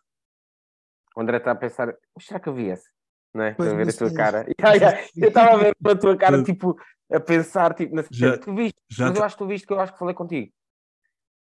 [1.16, 2.90] O André está a pensar, será que eu vi esse?
[3.34, 3.52] Não é?
[3.52, 4.46] Estou a ver a tua cara.
[4.60, 5.08] Yeah, yeah.
[5.16, 6.76] Eu estava a ver a tua cara, tipo,
[7.12, 9.74] a pensar, tipo, na já, tu viste, já mas eu acho que tu viste que
[9.74, 10.52] eu acho que falei contigo.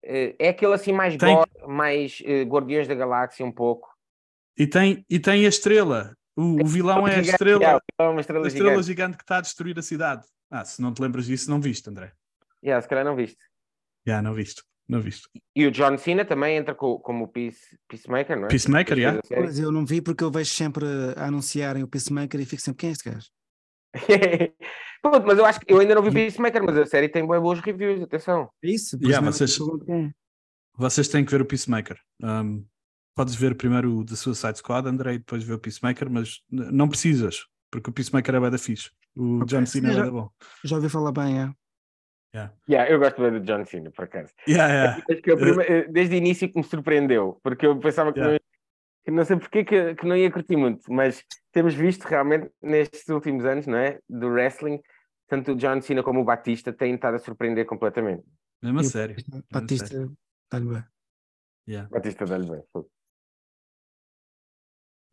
[0.02, 1.36] Eh, é aquele assim mais, Tem...
[1.66, 3.91] mais uh, Guardiões da Galáxia um pouco.
[4.56, 6.16] E tem, e tem a estrela.
[6.36, 8.86] O, o vilão é a estrela, é uma estrela, a estrela gigante.
[8.86, 9.16] gigante.
[9.18, 10.24] que está a destruir a cidade.
[10.50, 12.12] Ah, se não te lembras disso, não viste, André.
[12.64, 13.38] Yeah, se calhar não viste.
[14.06, 14.62] Já, yeah, não viste.
[14.88, 15.28] Não viste.
[15.54, 18.48] E o John Cena também entra co como Peace, Peacemaker, não é?
[18.48, 19.20] Peacemaker, já.
[19.30, 19.46] Yeah.
[19.46, 20.84] Mas eu não vi porque eu vejo sempre
[21.16, 23.28] a anunciarem o Peacemaker e fico sempre, quem é este gajo?
[25.02, 27.60] Pronto, mas eu acho que eu ainda não vi Peacemaker, mas a série tem boas
[27.60, 28.50] reviews, atenção.
[28.62, 29.58] É isso, yeah, vocês,
[30.76, 31.98] vocês têm que ver o Peacemaker.
[32.22, 32.64] Um,
[33.14, 36.88] podes ver primeiro o The Suicide Squad, André, e depois ver o Peacemaker, mas não
[36.88, 38.90] precisas, porque o Peacemaker é bem da fixe.
[39.14, 39.58] O okay.
[39.58, 40.30] John Cena é bem bom.
[40.64, 41.52] Já ouvi falar bem, é.
[42.34, 42.54] Yeah.
[42.66, 44.32] Yeah, eu gosto bem do John Cena, por acaso.
[44.48, 45.04] Yeah, yeah.
[45.10, 45.92] Acho que é prime...
[45.92, 48.32] Desde o início que me surpreendeu, porque eu pensava que, yeah.
[48.32, 48.40] não,
[49.04, 51.22] que não sei porque que, que não ia curtir muito, mas
[51.52, 53.98] temos visto realmente nestes últimos anos, não é?
[54.08, 54.80] Do wrestling,
[55.28, 58.22] tanto o John Cena como o Batista têm estado a surpreender completamente.
[58.62, 59.16] Mesmo a sério.
[59.50, 60.10] Batista
[60.50, 60.84] dá-lhe bem.
[61.68, 61.88] Yeah.
[61.90, 62.62] Batista dá-lhe bem.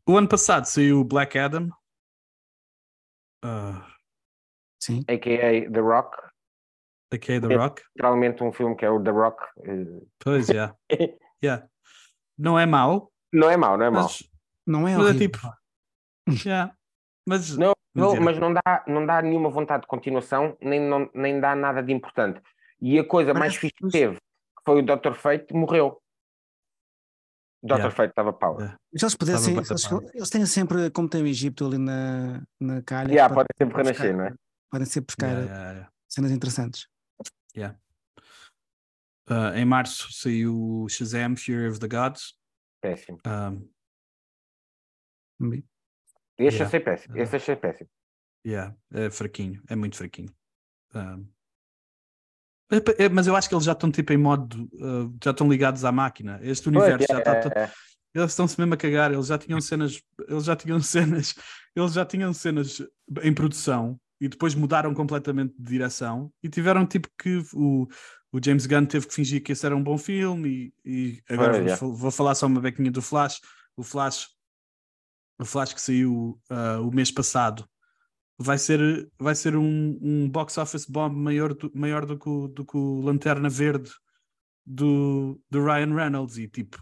[0.10, 1.70] O ano passado saiu Black Adam.
[3.46, 3.80] Uh...
[4.82, 5.04] Sim.
[5.08, 5.70] A.K.A.
[5.70, 6.18] The Rock.
[7.14, 7.40] A.K.A.
[7.40, 7.84] The Rock.
[7.96, 9.46] Literalmente um filme que é o The Rock.
[10.18, 10.76] Pois, já.
[10.92, 11.14] Yeah.
[11.44, 11.68] yeah.
[12.36, 13.12] Não é mau.
[13.32, 14.02] Não é mau, não é mau.
[14.02, 14.30] Mas,
[14.66, 15.38] não é mas é tipo...
[16.44, 16.74] Yeah.
[17.28, 21.40] Mas, não, não, mas não dá, não dá nenhuma vontade de continuação, nem, não, nem
[21.40, 22.42] dá nada de importante.
[22.82, 25.14] E a coisa mais fixe que teve, que foi o Dr.
[25.14, 26.02] Fate, morreu.
[27.62, 27.76] Dr.
[27.76, 27.92] Yeah.
[27.92, 28.58] Fate estava pau.
[28.58, 28.80] Yeah.
[28.94, 29.70] eles pudessem, eles,
[30.14, 34.16] eles, têm sempre, como tem o Egito ali na, na calha, yeah, podem sempre renascer,
[34.16, 34.34] não é?
[34.72, 36.88] Podem sempre buscar yeah, cenas interessantes.
[37.56, 37.78] Yeah.
[39.30, 42.34] Uh, em março saiu Shazam Fury of the Gods.
[42.82, 43.20] Péssimo.
[43.28, 43.70] Um,
[46.38, 46.66] Esse yeah.
[46.66, 47.18] achei péssimo.
[47.18, 47.90] Esse achei péssimo.
[48.46, 50.34] Yeah, é fraquinho, é muito fraquinho.
[50.96, 51.28] Um,
[52.72, 55.50] é, é, mas eu acho que eles já estão tipo em modo, uh, já estão
[55.50, 56.40] ligados à máquina.
[56.42, 57.34] Este universo já está.
[57.60, 57.72] É.
[58.14, 61.36] Eles estão-se mesmo a cagar, eles já tinham cenas, eles já tinham cenas,
[61.76, 62.82] eles já tinham cenas
[63.24, 67.88] em produção e depois mudaram completamente de direção e tiveram tipo que o,
[68.32, 71.76] o James Gunn teve que fingir que esse era um bom filme e, e agora
[71.78, 73.40] vou, vou, falar só uma bequinha do Flash.
[73.78, 74.28] O Flash,
[75.40, 77.68] o Flash que saiu uh, o mês passado
[78.40, 82.48] vai ser, vai ser um, um box office bomb maior do, maior do, que, o,
[82.48, 83.92] do que o Lanterna Verde
[84.66, 86.82] do, do Ryan Reynolds e tipo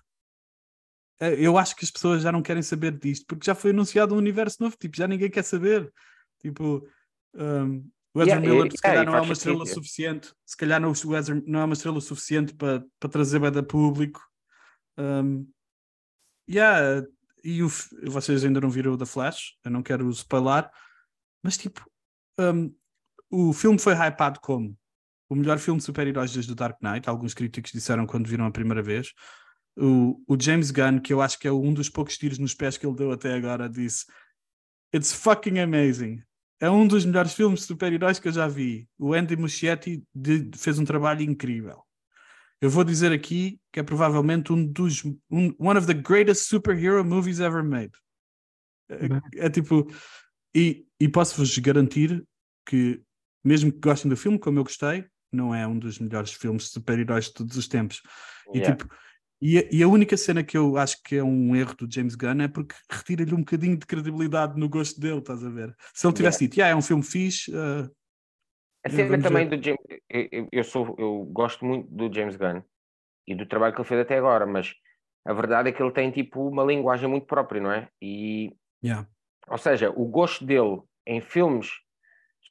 [1.20, 4.14] eh, eu acho que as pessoas já não querem saber disto porque já foi anunciado
[4.14, 5.92] um universo novo, tipo, já ninguém quer saber.
[6.40, 6.88] Tipo
[7.34, 9.74] um, o Ezra yeah, Miller se calhar yeah, não é uma estrela sentido.
[9.74, 13.52] suficiente se calhar não, o Ezra não é uma estrela suficiente para, para trazer bem
[13.52, 14.22] da público.
[14.98, 15.48] Um,
[16.50, 17.06] yeah,
[17.44, 17.70] e o,
[18.04, 20.70] vocês ainda não viram o The Flash, eu não quero spoiler,
[21.48, 21.90] mas tipo,
[22.38, 22.76] um,
[23.32, 24.78] o filme foi hypado como
[25.30, 27.08] o melhor filme de super-heróis desde o Dark Knight.
[27.08, 29.14] Alguns críticos disseram quando viram a primeira vez.
[29.78, 32.78] O, o, James Gunn, que eu acho que é um dos poucos tiros nos pés
[32.78, 34.04] que ele deu até agora, disse:
[34.94, 36.22] It's fucking amazing.
[36.60, 38.86] É um dos melhores filmes de super-heróis que eu já vi.
[39.00, 41.82] O Andy Muschietti de, fez um trabalho incrível.
[42.60, 47.06] Eu vou dizer aqui que é provavelmente um dos um, one of the greatest superhero
[47.06, 47.94] movies ever made.
[48.90, 49.90] É, é tipo
[50.54, 52.26] e, e posso-vos garantir
[52.66, 53.02] que
[53.44, 56.70] mesmo que gostem do filme, como eu gostei, não é um dos melhores filmes de
[56.70, 58.02] super-heróis de todos os tempos.
[58.54, 58.76] E, yeah.
[58.76, 58.94] tipo,
[59.42, 62.16] e, a, e, a, única cena que eu acho que é um erro do James
[62.16, 65.76] Gunn é porque retira-lhe um bocadinho de credibilidade no gosto dele, estás a ver?
[65.94, 66.50] Se ele tivesse yeah.
[66.50, 67.52] dito, yeah, é um filme fixe.
[67.52, 67.90] Uh,
[68.86, 69.58] a cena também ver.
[69.58, 72.62] do James, eu, eu, sou, eu gosto muito do James Gunn
[73.28, 74.74] e do trabalho que ele fez até agora, mas
[75.26, 77.90] a verdade é que ele tem tipo uma linguagem muito própria, não é?
[78.02, 79.08] E yeah.
[79.48, 81.72] ou seja, o gosto dele em filmes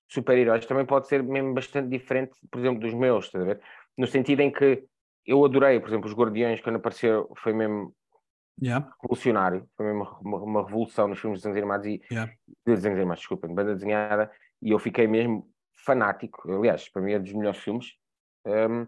[0.08, 3.60] super-heróis também pode ser mesmo bastante diferente, por exemplo, dos meus, estás a ver?
[3.96, 4.84] No sentido em que
[5.26, 7.94] eu adorei, por exemplo, os Guardiões, quando apareceram, foi mesmo
[8.62, 8.88] yeah.
[9.02, 12.32] revolucionário, foi mesmo uma, uma, revolução nos filmes de desenhos animados e yeah.
[12.48, 14.30] de desenhos animados, desculpa, de banda desenhada,
[14.62, 15.48] e eu fiquei mesmo
[15.84, 16.50] fanático.
[16.50, 17.92] Aliás, para mim é dos melhores filmes.
[18.46, 18.86] Um,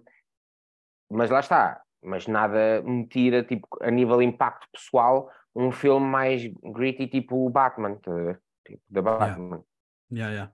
[1.11, 6.43] mas lá está, mas nada me tira, tipo, a nível impacto pessoal, um filme mais
[6.63, 8.39] gritty, tipo o Batman, tá
[8.73, 9.65] tipo, da Batman.
[10.11, 10.33] Yeah.
[10.33, 10.53] yeah,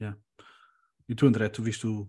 [0.00, 0.20] yeah.
[1.08, 2.02] E tu, André, tu viste o,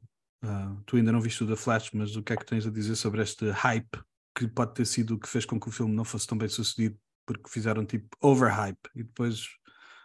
[0.43, 2.71] uh, tu ainda não viste o The Flash, mas o que é que tens a
[2.71, 3.99] dizer sobre este hype
[4.35, 6.47] que pode ter sido o que fez com que o filme não fosse tão bem
[6.47, 9.47] sucedido, porque fizeram tipo overhype e depois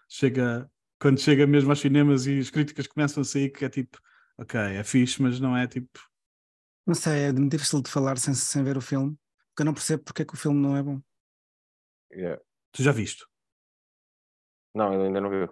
[0.09, 3.99] chega, quando chega mesmo aos cinemas e as críticas começam a sair, que é tipo,
[4.39, 5.99] ok, é fixe, mas não é tipo
[6.87, 9.17] não sei, é muito difícil de falar sem, sem ver o filme,
[9.49, 11.01] porque eu não percebo porque é que o filme não é bom.
[12.13, 12.41] Yeah.
[12.73, 13.25] Tu já viste?
[14.75, 15.49] Não, ele ainda não viu.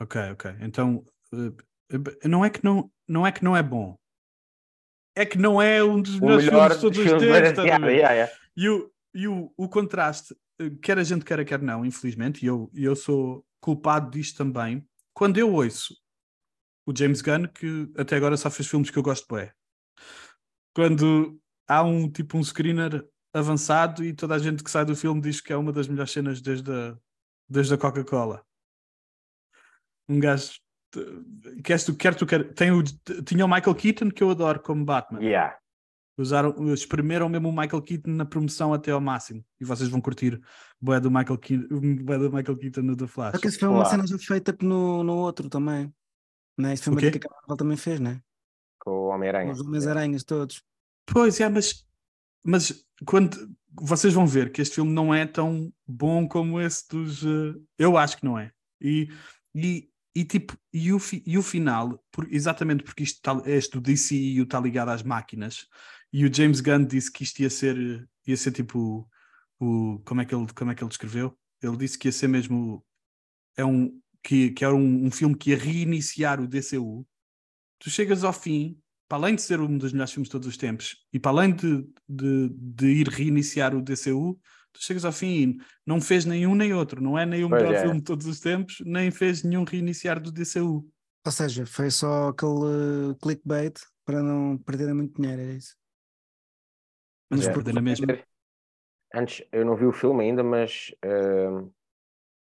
[0.00, 0.56] Ok, ok.
[0.60, 1.04] Então,
[1.34, 3.98] uh, não, é que não, não é que não é bom.
[5.16, 7.52] É que não é um dos melhores filmes de todos os tempos.
[7.52, 8.32] Tá yeah, yeah, yeah.
[8.56, 12.46] E, o, e o, o contraste, eh, quer a gente queira, quer não, infelizmente, e
[12.46, 14.86] eu, eu sou culpado disto também.
[15.12, 15.94] Quando eu ouço
[16.86, 19.50] o James Gunn, que até agora só fez filmes que eu gosto bem,
[20.74, 25.20] quando há um tipo um screener avançado e toda a gente que sai do filme
[25.20, 26.96] diz que é uma das melhores cenas desde a,
[27.48, 28.44] desde a Coca-Cola.
[30.10, 30.52] Um gajo
[31.62, 32.82] quer tu, quer tu quer, tem o,
[33.24, 35.22] tinha o Michael Keaton que eu adoro como Batman.
[35.22, 35.56] Yeah.
[36.18, 39.42] Usaram, espremeram mesmo o Michael Keaton na promoção até ao máximo.
[39.60, 40.38] E vocês vão curtir
[40.80, 41.66] boé do Michael Keaton,
[42.04, 43.32] boé do Michael Keaton no The Flash.
[43.32, 45.92] Porque isso foi uma cena já feita no, no outro também.
[46.58, 46.74] Né?
[46.74, 48.20] Isso foi uma que a Marvel também fez, né?
[48.80, 49.52] com o Homem-Aranha.
[49.52, 50.62] Os Homens-Aranhas todos.
[51.06, 51.86] Pois é, mas,
[52.42, 53.36] mas quando
[53.72, 57.22] vocês vão ver que este filme não é tão bom como esse dos.
[57.22, 58.50] Uh, eu acho que não é.
[58.80, 59.08] E,
[59.54, 63.72] e, e tipo, e o, fi, e o final, por, exatamente porque isto tá, este
[63.72, 65.66] do DCU está ligado às máquinas,
[66.12, 69.08] e o James Gunn disse que isto ia ser, ia ser tipo
[69.58, 71.38] o, como é que ele como é que ele descreveu?
[71.62, 72.84] Ele disse que ia ser mesmo
[73.56, 77.06] é um que, que era um, um filme que ia reiniciar o DCU
[77.80, 80.56] tu chegas ao fim, para além de ser um dos melhores filmes de todos os
[80.56, 84.38] tempos, e para além de, de, de ir reiniciar o DCU,
[84.72, 85.56] tu chegas ao fim e
[85.86, 87.82] não fez nenhum nem outro, não é nem o melhor é.
[87.82, 90.88] filme de todos os tempos, nem fez nenhum reiniciar do DCU.
[91.24, 95.76] Ou seja, foi só aquele clickbait para não perderem muito dinheiro, é isso.
[97.30, 97.52] Mas é.
[97.52, 98.06] perder na mesma.
[99.14, 101.72] Antes, eu não vi o filme ainda, mas uh,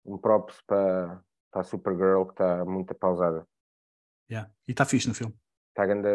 [0.06, 3.48] um props para, para a Supergirl que está muito pausada.
[4.30, 4.52] Yeah.
[4.68, 5.36] E está fixe no filme.
[5.70, 6.08] Está grande.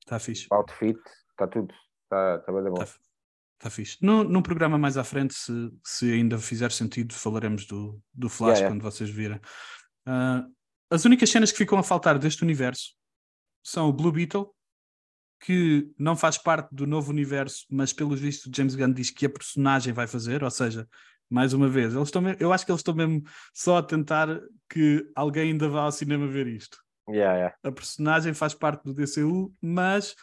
[0.00, 0.46] Está fixe.
[0.50, 0.98] Outfit,
[1.30, 1.74] está tudo.
[2.04, 2.82] Está tá bem bom.
[2.82, 3.11] Está tá
[3.70, 3.96] fixe.
[4.00, 8.58] No, num programa mais à frente, se, se ainda fizer sentido, falaremos do, do Flash
[8.58, 8.74] yeah, yeah.
[8.74, 9.38] quando vocês virem.
[10.06, 10.50] Uh,
[10.90, 12.94] as únicas cenas que ficam a faltar deste universo
[13.62, 14.46] são o Blue Beetle,
[15.40, 19.30] que não faz parte do novo universo, mas pelo visto James Gunn diz que a
[19.30, 20.86] personagem vai fazer, ou seja,
[21.28, 23.22] mais uma vez, eles estão, eu acho que eles estão mesmo
[23.54, 24.28] só a tentar
[24.68, 26.78] que alguém ainda vá ao cinema ver isto.
[27.08, 27.56] Yeah, yeah.
[27.64, 30.14] A personagem faz parte do DCU, mas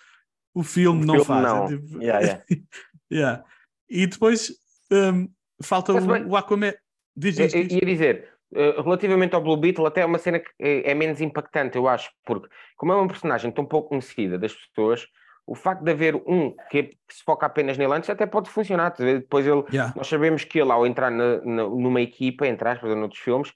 [0.53, 1.43] o filme o não filme faz.
[1.43, 1.65] Não.
[1.65, 2.01] É tipo...
[2.01, 2.43] yeah,
[3.11, 3.43] yeah.
[3.89, 4.51] E depois
[4.91, 5.29] um,
[5.61, 6.73] falta o, o, Aquaman.
[7.15, 7.71] Diz, diz, diz.
[7.71, 11.21] Ia dizer, uh, relativamente ao Blue Beetle, até é uma cena que é, é menos
[11.21, 15.05] impactante, eu acho, porque como é uma personagem tão pouco conhecida das pessoas,
[15.49, 18.93] o facto de haver um que, que, se foca apenas nele antes até pode funcionar.
[18.95, 19.91] Depois ele, yeah.
[19.95, 23.51] nós sabemos que ele, ao entrar na, na, numa equipa, entre aspas, noutros filmes,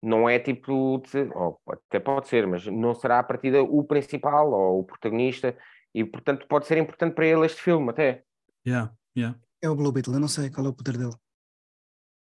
[0.00, 4.52] não é tipo, de, ou até pode ser, mas não será a partida o principal
[4.52, 5.56] ou o protagonista,
[5.92, 8.22] e portanto pode ser importante para ele este filme até.
[8.68, 9.38] Yeah, yeah.
[9.62, 11.14] É o Blue Beetle, eu não sei qual é o poder dele.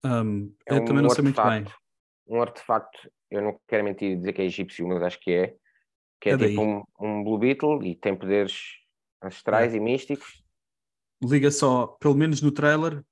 [0.04, 1.64] Um, é eu um também não sei muito bem.
[2.26, 5.54] Um artefacto, eu não quero mentir e dizer que é egípcio, mas acho que é.
[6.20, 8.60] Que é, é tipo um, um, Blue Beetle e tem poderes
[9.22, 9.78] ancestrais é.
[9.78, 10.44] e místicos.
[11.22, 13.02] Liga só, pelo menos no trailer,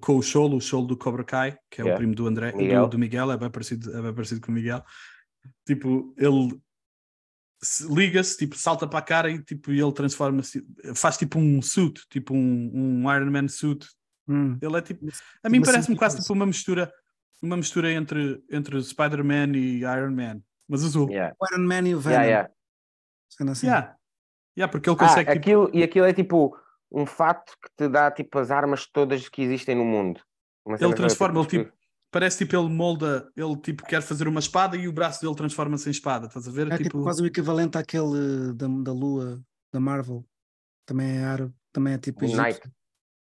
[0.00, 1.94] com o show, o show do Cobra Kai, que é yeah.
[1.94, 2.84] o primo do André, Miguel.
[2.84, 4.84] Do, do, Miguel, é bem, parecido, é bem parecido com o Miguel.
[5.66, 6.60] Tipo, ele
[7.88, 12.34] liga-se, tipo, salta para a cara e tipo, ele transforma-se, faz tipo um suit, tipo
[12.34, 12.70] um,
[13.04, 13.86] um Iron Man suit.
[14.28, 14.58] Hum.
[14.60, 15.06] Ele é tipo,
[15.42, 16.92] a mim parece-me quase tipo uma mistura,
[17.42, 21.10] uma mistura entre, entre Spider-Man e Iron Man, mas azul.
[21.10, 21.34] Yeah.
[21.40, 22.22] O Iron Man e o Venom.
[22.22, 23.50] Yeah, yeah.
[23.50, 23.66] Assim.
[23.66, 23.96] yeah.
[24.56, 25.30] yeah porque ele consegue.
[25.30, 25.38] Ah, tipo...
[25.40, 26.56] aquilo, E aquilo é tipo
[26.90, 30.20] um fato que te dá tipo as armas todas que existem no mundo.
[30.66, 31.77] Ele transforma, tipo, ele tipo,
[32.10, 35.88] parece tipo ele molda, ele tipo quer fazer uma espada e o braço dele transforma-se
[35.88, 36.68] em espada, estás a ver?
[36.68, 39.40] É tipo, tipo quase o equivalente àquele da, da lua
[39.72, 40.24] da Marvel,
[40.86, 42.60] também é árabe, também é tipo Moon Knight.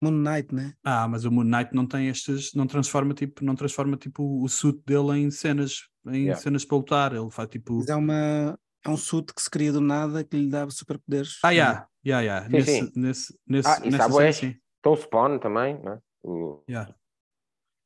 [0.02, 0.74] Moon Knight, né?
[0.82, 4.48] Ah, mas o Moon Knight não tem estes, não transforma tipo, não transforma tipo o
[4.48, 6.40] suit dele em cenas, em yeah.
[6.40, 7.78] cenas para lutar, ele faz tipo.
[7.78, 11.38] Mas é uma é um suit que se cria do nada que lhe dá superpoderes.
[11.44, 12.46] Ah, yeah, yeah, yeah.
[12.46, 12.92] Sim, nesse, sim.
[12.96, 14.56] nesse, nesse, ah, e sabe é, sim.
[14.80, 16.00] Então Spawn também, né?
[16.24, 16.62] O...
[16.68, 16.92] Yeah.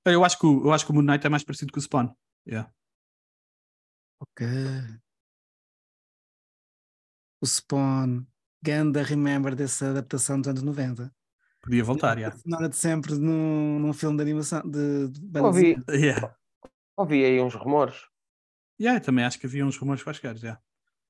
[0.07, 1.83] Eu acho, que o, eu acho que o Moon Knight é mais parecido com o
[1.83, 2.15] Spawn.
[2.47, 2.73] Yeah.
[4.21, 4.47] Ok.
[7.43, 8.25] O Spawn.
[8.63, 11.15] Ganda remember dessa adaptação dos anos 90.
[11.61, 12.35] Podia voltar, já.
[12.47, 12.69] Yeah.
[12.69, 16.37] de sempre num, num filme de animação de, de ouvi, yeah.
[16.97, 18.09] ouvi aí uns rumores.
[18.81, 20.49] Yeah, também acho que havia uns rumores quaisquer, já.
[20.49, 20.63] Yeah.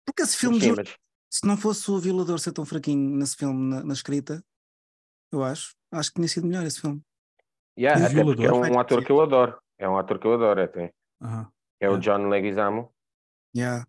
[0.05, 0.95] Porque esse filme, Sim, mas...
[1.31, 4.45] se não fosse o violador ser tão fraquinho nesse filme, na, na escrita,
[5.33, 7.03] eu acho, acho que tinha sido melhor esse filme.
[7.79, 9.59] Yeah, até porque é um, um, ator que eu adoro.
[9.79, 10.93] É um ator que eu adoro até.
[11.21, 11.49] Uh -huh.
[11.81, 11.99] É yeah.
[11.99, 12.93] o John Leguizamo.
[13.55, 13.87] Yeah.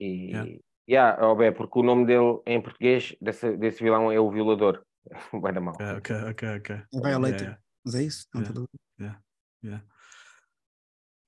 [0.00, 0.60] E, yeah.
[0.88, 4.82] Yeah, oh, bem, porque o nome dele em português desse, desse vilão é o violador.
[5.32, 5.74] Vai dar mal.
[5.74, 6.82] Ok, ok, ok.
[6.92, 7.28] Violator.
[7.28, 7.58] Yeah, yeah.
[7.84, 8.26] Mas é isso.
[8.34, 8.68] É yeah.
[8.98, 9.22] Yeah.
[9.64, 9.84] Yeah.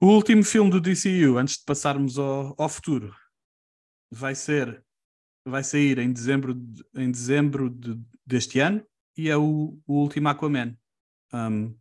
[0.01, 3.15] O último filme do DCU, antes de passarmos ao, ao futuro,
[4.11, 4.85] vai ser
[5.47, 6.55] vai sair em dezembro,
[6.95, 8.85] em dezembro de, deste ano
[9.17, 10.77] e é o, o último Aquaman.
[11.35, 11.77] Um,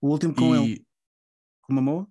[0.00, 0.72] o último com e...
[0.72, 0.86] ele.
[1.62, 2.08] Com Momoa?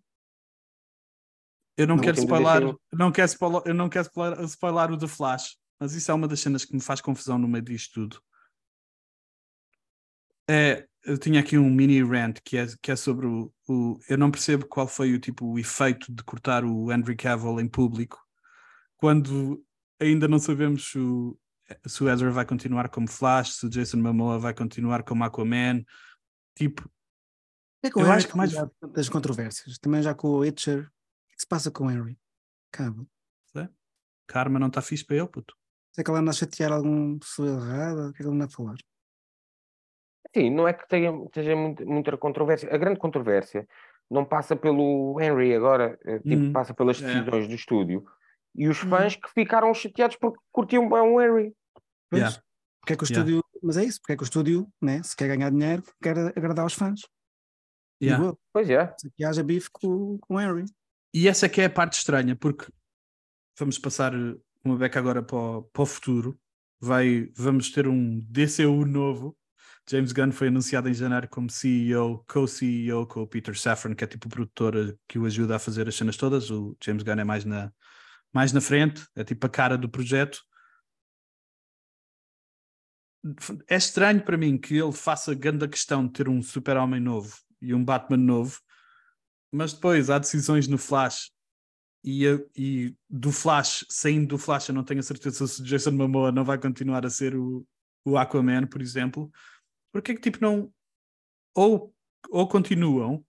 [1.76, 5.08] Eu não, não quero spoiler, não quero spoiler, eu não quero spoiler, spoiler o The
[5.08, 8.22] Flash, mas isso é uma das cenas que me faz confusão no meio disto tudo.
[10.50, 14.18] É, eu tinha aqui um mini rant que é, que é sobre o, o, Eu
[14.18, 18.18] não percebo qual foi o tipo o efeito de cortar o Henry Cavill em público
[18.98, 19.64] quando
[20.00, 21.38] ainda não sabemos se o,
[21.86, 25.84] se o Ezra vai continuar como Flash, se o Jason Momoa vai continuar como Aquaman.
[26.58, 26.90] Tipo,
[27.84, 28.52] é eu acho que mais
[28.94, 30.80] das controvérsias, também já com o Witcher.
[30.80, 32.18] O que se passa com o Henry?
[32.72, 33.08] Cabo.
[33.56, 33.70] É?
[34.26, 35.56] Karma não está fixe para ele, puto.
[35.92, 38.08] Será que ele anda a chatear alguma pessoa errada?
[38.08, 38.76] O que é que ele anda a falar?
[40.36, 42.74] Sim, não é que tenha, muito, muita controvérsia.
[42.74, 43.68] A grande controvérsia
[44.10, 47.06] não passa pelo Henry agora, eh, tipo, hum, passa pelas é.
[47.06, 47.48] decisões é.
[47.48, 48.06] do estúdio
[48.56, 49.20] e os fãs hum.
[49.22, 51.54] que ficaram chateados porque curtiam bem o Henry.
[52.10, 52.22] Pois.
[52.22, 52.42] Yeah.
[52.82, 53.44] Porque é que o estúdio.
[53.62, 56.64] Mas é isso, porque é que o estúdio, né, se quer ganhar dinheiro, quer agradar
[56.64, 57.02] aos fãs.
[58.02, 58.36] Yeah.
[58.54, 58.94] Pois é.
[59.16, 60.66] Que haja bife com, com o Henry.
[61.14, 62.72] E essa é que é a parte estranha, porque
[63.58, 64.14] vamos passar
[64.64, 66.40] uma beca agora para o, para o futuro.
[66.80, 69.36] Vai, vamos ter um DCU novo.
[69.90, 74.08] James Gunn foi anunciado em janeiro como CEO, co-CEO com o Peter Safran, que é
[74.08, 76.52] tipo o produtor que o ajuda a fazer as cenas todas.
[76.52, 77.72] O James Gunn é mais na,
[78.34, 80.40] mais na frente, é tipo a cara do projeto.
[83.68, 87.74] É estranho para mim que ele faça grande questão de ter um super-homem novo e
[87.74, 88.60] um Batman novo,
[89.52, 91.32] mas depois há decisões no Flash
[92.04, 95.92] e, e, do Flash, saindo do Flash, eu não tenho a certeza se o Jason
[95.92, 97.66] Momoa não vai continuar a ser o,
[98.06, 99.30] o Aquaman, por exemplo.
[99.92, 100.72] Porque é que tipo não
[101.54, 101.94] ou,
[102.30, 103.26] ou continuam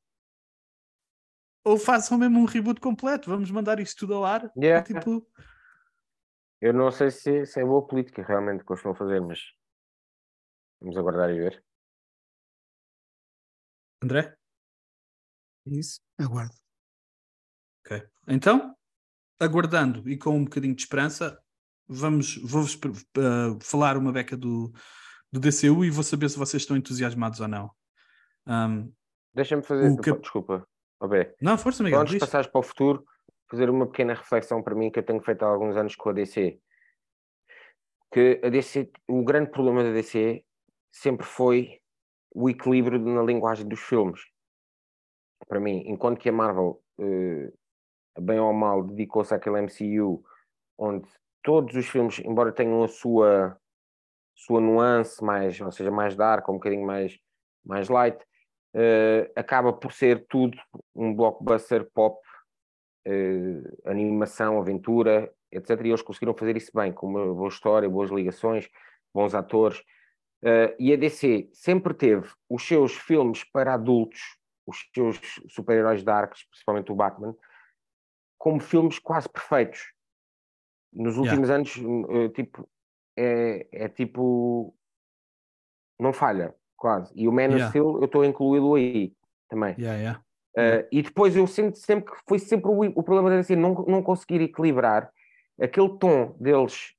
[1.65, 4.51] ou façam mesmo um reboot completo, vamos mandar isto tudo ao ar.
[4.57, 4.83] Yeah.
[4.83, 5.27] Tipo...
[6.61, 9.41] Eu não sei se, se é boa política realmente que eles estão a fazer, mas
[10.81, 11.65] vamos aguardar e ver.
[14.03, 14.37] André?
[15.67, 16.55] Isso, aguardo.
[17.85, 18.03] Ok.
[18.27, 18.75] Então,
[19.41, 21.41] aguardando e com um bocadinho de esperança,
[21.87, 24.73] vamos, vou-vos uh, falar uma beca do,
[25.33, 27.71] do DCU e vou saber se vocês estão entusiasmados ou não.
[28.47, 28.93] Um,
[29.35, 30.13] Deixa-me fazer, que...
[30.13, 30.67] desculpa,
[31.01, 31.33] okay.
[31.41, 32.01] Não, força, Miguel.
[32.01, 33.05] Antes de passares para o futuro,
[33.49, 36.13] fazer uma pequena reflexão para mim que eu tenho feito há alguns anos com a
[36.13, 36.59] DC.
[38.13, 40.45] Que a DC, o grande problema da DC
[41.01, 41.81] sempre foi
[42.35, 44.21] o equilíbrio na linguagem dos filmes.
[45.47, 47.53] Para mim, enquanto que a Marvel, eh,
[48.21, 50.23] bem ou mal, dedicou-se àquele MCU
[50.77, 51.09] onde
[51.43, 53.59] todos os filmes, embora tenham a sua,
[54.35, 57.19] sua nuance mais, ou seja, mais dark, um bocadinho mais,
[57.65, 58.23] mais light,
[58.75, 60.59] uh, acaba por ser tudo
[60.95, 62.21] um blockbuster pop,
[63.07, 65.71] uh, animação, aventura, etc.
[65.85, 68.69] E eles conseguiram fazer isso bem, com uma boa história, boas ligações,
[69.13, 69.83] bons atores.
[70.43, 74.21] Uh, e a DC sempre teve os seus filmes para adultos,
[74.67, 75.19] os seus
[75.49, 77.35] super-heróis darks, principalmente o Batman,
[78.39, 79.93] como filmes quase perfeitos.
[80.93, 81.55] Nos últimos yeah.
[81.55, 82.69] anos, uh, tipo,
[83.17, 84.75] é, é, tipo.
[86.01, 87.13] Não falha, quase.
[87.17, 87.65] E o Man yeah.
[87.65, 89.13] of Steel, eu estou incluído aí
[89.49, 89.75] também.
[89.77, 90.21] Yeah, yeah.
[90.57, 93.75] Uh, e depois eu sinto sempre que foi sempre o, o problema da DC não,
[93.87, 95.13] não conseguir equilibrar
[95.61, 96.95] aquele tom deles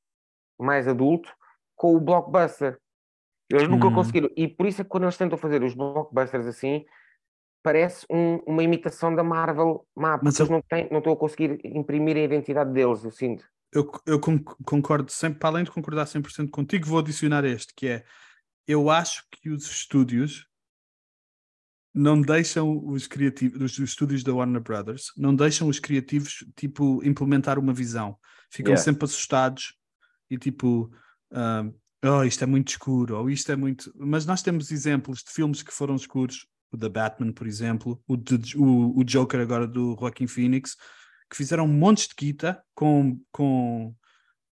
[0.59, 1.33] mais adulto
[1.75, 2.79] com o blockbuster.
[3.49, 3.93] Eles nunca hum.
[3.93, 4.29] conseguiram.
[4.35, 6.85] E por isso é que quando eles tentam fazer os blockbusters assim,
[7.63, 10.55] parece um, uma imitação da Marvel porque Mas eles eu...
[10.55, 13.45] não, têm, não estão a conseguir imprimir a identidade deles, eu sinto.
[13.71, 18.03] Eu, eu concordo sempre, para além de concordar 100% contigo, vou adicionar este, que é
[18.67, 20.47] eu acho que os estúdios
[21.93, 27.57] não deixam os criativos, os estúdios da Warner Brothers, não deixam os criativos, tipo, implementar
[27.57, 28.17] uma visão.
[28.51, 28.83] Ficam yeah.
[28.83, 29.75] sempre assustados
[30.29, 30.91] e tipo,
[31.31, 33.91] uh, oh, isto é muito escuro, ou isto é muito.
[33.95, 38.15] Mas nós temos exemplos de filmes que foram escuros, o da Batman, por exemplo, o,
[38.15, 40.75] de, o, o Joker agora do Joaquin Phoenix,
[41.29, 43.93] que fizeram montes de guita com, com,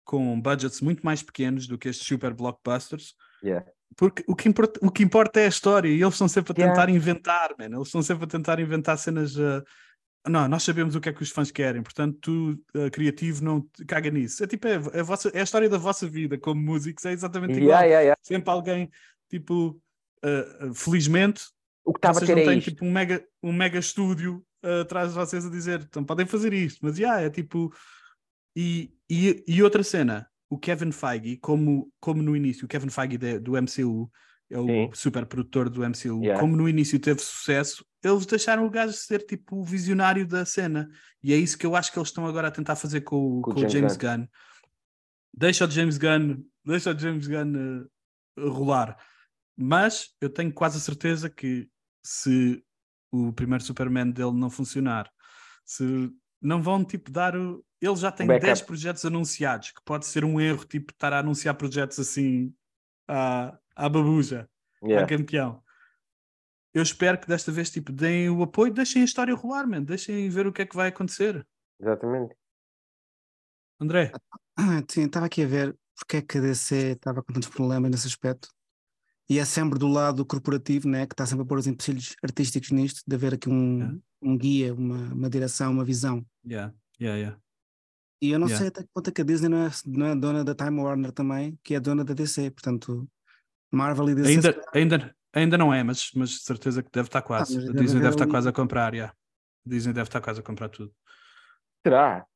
[0.05, 3.15] com budgets muito mais pequenos do que estes super blockbusters.
[3.43, 3.67] Yeah.
[3.97, 6.55] Porque o que, importa, o que importa é a história e eles estão sempre a
[6.55, 6.93] tentar yeah.
[6.93, 7.67] inventar, man.
[7.67, 9.37] eles estão sempre a tentar inventar cenas.
[9.37, 9.63] Uh...
[10.29, 13.69] Não, nós sabemos o que é que os fãs querem, portanto, tu, uh, criativo, não
[13.87, 14.43] caga nisso.
[14.43, 17.13] É tipo, é, é, a vossa, é a história da vossa vida como músicos, é
[17.13, 17.83] exatamente igual.
[17.83, 18.91] Yeah, yeah, sempre alguém,
[19.31, 19.81] tipo,
[20.25, 21.45] uh, felizmente,
[21.85, 24.45] o que estava a ter não é têm, tipo, um mega, um mega estúdio
[24.81, 27.73] atrás de vocês a dizer, então podem fazer isto, mas já, é tipo.
[28.57, 33.19] E, e, e outra cena, o Kevin Feige, como, como no início, o Kevin Feige
[33.19, 34.11] de, do MCU,
[34.51, 34.91] é o Sim.
[34.95, 36.41] super produtor do MCU, yeah.
[36.41, 40.89] como no início teve sucesso, eles deixaram o gajo ser tipo o visionário da cena.
[41.23, 43.53] E é isso que eu acho que eles estão agora a tentar fazer com, com,
[43.53, 44.19] com o James Gunn.
[44.19, 44.27] Gunn.
[45.35, 47.87] Deixa o James Gunn, deixa o James Gunn
[48.39, 48.97] uh, rolar.
[49.57, 51.69] Mas eu tenho quase a certeza que
[52.05, 52.63] se
[53.11, 55.11] o primeiro Superman dele não funcionar,
[55.65, 60.25] se não vão tipo dar o, ele já tem 10 projetos anunciados, que pode ser
[60.25, 62.55] um erro, tipo, estar a anunciar projetos assim
[63.09, 64.49] à, à babuja,
[64.83, 65.05] yeah.
[65.05, 65.63] à campeão.
[66.75, 69.83] Eu espero que desta vez, tipo, deem o apoio, deixem a história rolar, man.
[69.83, 71.47] deixem ver o que é que vai acontecer.
[71.81, 72.35] Exatamente.
[73.81, 74.13] André?
[74.91, 78.07] Sim, estava aqui a ver porque é que a DC estava com tantos problemas nesse
[78.07, 78.49] aspecto.
[79.29, 82.71] E é sempre do lado corporativo, né, que está sempre a pôr os empecilhos artísticos
[82.71, 83.99] nisto, de haver aqui um, yeah.
[84.23, 86.25] um guia, uma, uma direção, uma visão.
[86.47, 87.41] Yeah, yeah, yeah.
[88.21, 88.59] E eu não yeah.
[88.59, 90.81] sei até que ponto é que a Disney não é, não é dona da Time
[90.81, 93.09] Warner também, que é dona da DC, portanto,
[93.71, 94.31] Marvel e DC.
[94.31, 97.59] Ainda, ainda, ainda não é, mas, mas de certeza que deve estar ah, quase.
[97.59, 99.15] Ah, a Disney deve estar quase a comprar, yeah.
[99.67, 100.95] A Disney deve estar quase a comprar tudo.
[101.87, 102.27] Será?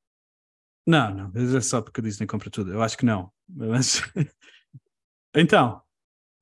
[0.87, 2.73] Não, não, é só porque a Disney compra tudo.
[2.73, 3.33] Eu acho que não.
[3.49, 4.03] Mas...
[5.35, 5.83] então,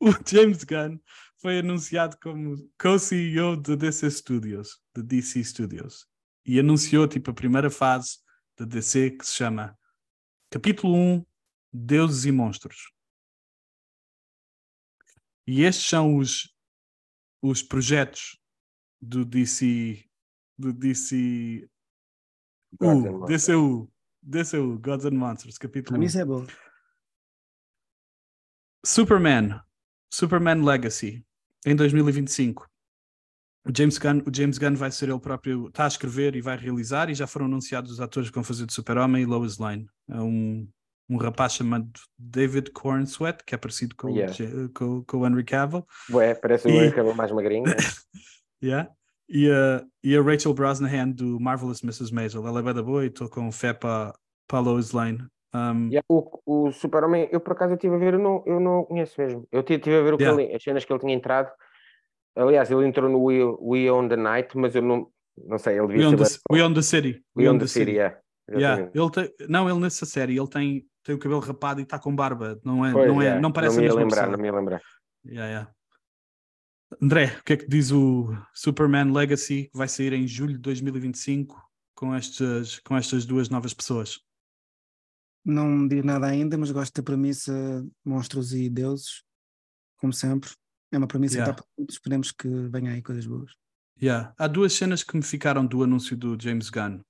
[0.01, 0.99] o James Gunn
[1.41, 6.07] foi anunciado como co-CEO da DC Studios, de DC Studios,
[6.45, 8.19] e anunciou tipo a primeira fase
[8.59, 9.79] da DC que se chama
[10.51, 11.27] Capítulo 1
[11.73, 12.93] Deuses e Monstros.
[15.47, 16.55] E estes são os,
[17.41, 18.39] os projetos
[19.01, 20.05] do DC
[20.59, 21.71] do DC
[22.81, 23.91] U, DCU,
[24.21, 26.03] DCU, Gods and Monsters, capítulo 1.
[26.03, 26.45] Isso é bom.
[28.85, 29.61] Superman,
[30.13, 31.25] Superman Legacy,
[31.65, 32.69] em 2025.
[33.69, 36.57] O James, Gunn, o James Gunn vai ser ele próprio, está a escrever e vai
[36.57, 39.87] realizar, e já foram anunciados os atores que vão fazer de Super-Homem e Lois Lane.
[40.09, 40.67] É um,
[41.07, 41.87] um rapaz chamado
[42.19, 44.35] David Cornsweat, que é parecido com, yeah.
[44.65, 45.87] o, com, com o Henry Cavill.
[46.11, 47.65] Ué, parece o Henry Cavill mais magrinho.
[47.65, 47.77] Né?
[48.65, 48.91] yeah.
[49.29, 52.11] E, a, e a Rachel Brosnahan do Marvelous Mrs.
[52.11, 52.47] Maisel.
[52.49, 54.15] Ela é bem da boa e estou com fé para,
[54.51, 55.27] Lois Lane.
[55.55, 58.85] Um, yeah, o, o Super-Homem, eu por acaso estive a ver, eu não, eu não
[58.85, 59.47] conheço mesmo.
[59.53, 60.43] Eu estive a ver o yeah.
[60.43, 61.51] ele, as cenas que ele tinha entrado
[62.39, 65.11] Aliás, ele entrou no We, We Own the Night, mas eu não,
[65.45, 67.25] não sei, ele devia We, the, We Own the City.
[67.35, 68.17] We, We Own the, the City, yeah.
[68.49, 68.91] yeah.
[68.95, 72.15] Ele tem, não, ele nessa série, ele tem, tem o cabelo rapado e está com
[72.15, 73.41] barba, não é, pois, não, é yeah.
[73.41, 74.37] não parece não me ia lembrar, pessoa.
[74.37, 74.83] Não me ia lembrar.
[75.27, 75.73] Yeah, yeah.
[77.03, 80.61] André, o que é que diz o Superman Legacy que vai sair em julho de
[80.61, 81.61] 2025
[81.95, 84.21] com estas, com estas duas novas pessoas?
[85.45, 87.53] Não digo nada ainda, mas gosto da premissa
[88.05, 89.23] monstros e deuses,
[89.99, 90.51] como sempre.
[90.91, 91.55] É uma premissa yeah.
[91.55, 93.53] que está esperemos que venha aí coisas boas.
[94.01, 94.33] Yeah.
[94.39, 97.01] Há duas cenas que me ficaram do anúncio do James Gunn,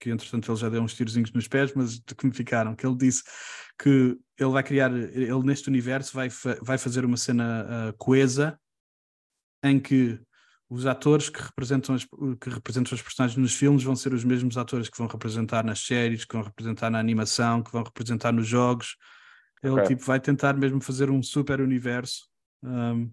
[0.00, 2.96] que entretanto ele já deu uns tirozinhos nos pés, mas que me ficaram, que ele
[2.96, 3.22] disse
[3.78, 6.28] que ele vai criar, ele neste universo vai,
[6.62, 8.58] vai fazer uma cena uh, coesa
[9.62, 10.18] em que
[10.68, 14.56] os atores que representam, as, que representam os personagens nos filmes vão ser os mesmos
[14.56, 18.46] atores que vão representar nas séries, que vão representar na animação, que vão representar nos
[18.46, 18.96] jogos.
[19.62, 19.88] Ele okay.
[19.88, 22.30] tipo, vai tentar mesmo fazer um super universo
[22.62, 23.10] um,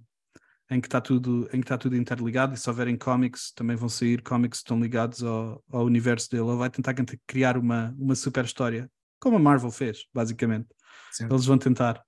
[0.69, 3.87] em que está tudo, em que está tudo interligado e se houverem cómics, também vão
[3.87, 6.47] sair cómics que estão ligados ao, ao universo dele.
[6.47, 6.93] Ele vai tentar
[7.25, 8.89] criar uma, uma super história,
[9.19, 10.67] como a Marvel fez, basicamente.
[11.11, 11.25] Sim.
[11.25, 12.03] Eles vão tentar.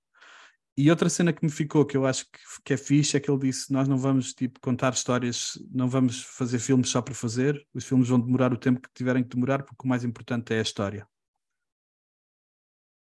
[0.76, 3.30] E outra cena que me ficou, que eu acho que, que é fixe, é que
[3.30, 7.66] ele disse: Nós não vamos tipo, contar histórias, não vamos fazer filmes só para fazer,
[7.74, 10.58] os filmes vão demorar o tempo que tiverem que demorar, porque o mais importante é
[10.58, 11.08] a história.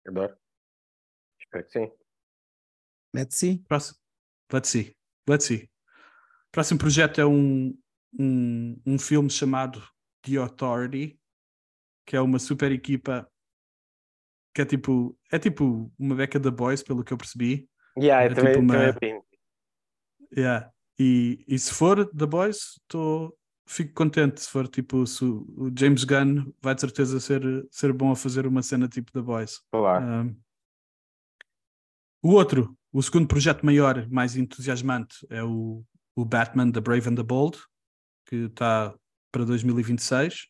[0.08, 0.36] Adoro.
[1.40, 1.92] Espero que sim.
[3.14, 3.64] Let's see.
[3.68, 3.98] Próximo.
[4.52, 4.99] Let's see.
[5.30, 5.70] Let's see.
[6.52, 7.78] Próximo projeto é um,
[8.20, 9.80] um, um filme chamado
[10.24, 11.20] The Authority,
[12.04, 13.30] que é uma super equipa
[14.56, 17.70] que é tipo, é tipo uma beca da Boys, pelo que eu percebi.
[17.96, 18.94] Yeah, é tipo uma...
[18.94, 19.22] também
[20.36, 20.72] yeah.
[20.98, 24.42] e, e se for The Boys, tô, fico contente.
[24.42, 28.48] Se for tipo, se o James Gunn vai de certeza ser, ser bom a fazer
[28.48, 29.62] uma cena tipo The Boys.
[29.72, 30.06] Claro.
[30.06, 30.42] Um,
[32.24, 35.84] o outro, o segundo projeto maior, mais entusiasmante, é o,
[36.16, 37.58] o Batman The Brave and the Bold,
[38.26, 38.94] que está
[39.32, 40.48] para 2026.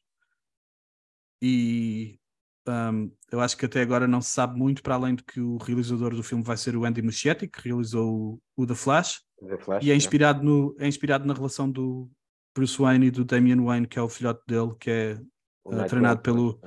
[1.41, 2.19] E
[2.67, 5.57] um, eu acho que até agora não se sabe muito, para além de que o
[5.57, 9.57] realizador do filme vai ser o Andy Muschietti, que realizou o, o The, Flash, The
[9.57, 9.85] Flash.
[9.85, 12.09] E é inspirado, no, é inspirado na relação do
[12.55, 15.21] Bruce Wayne e do Damian Wayne, que é o filhote dele, que é
[15.65, 16.59] uh, treinado pelo,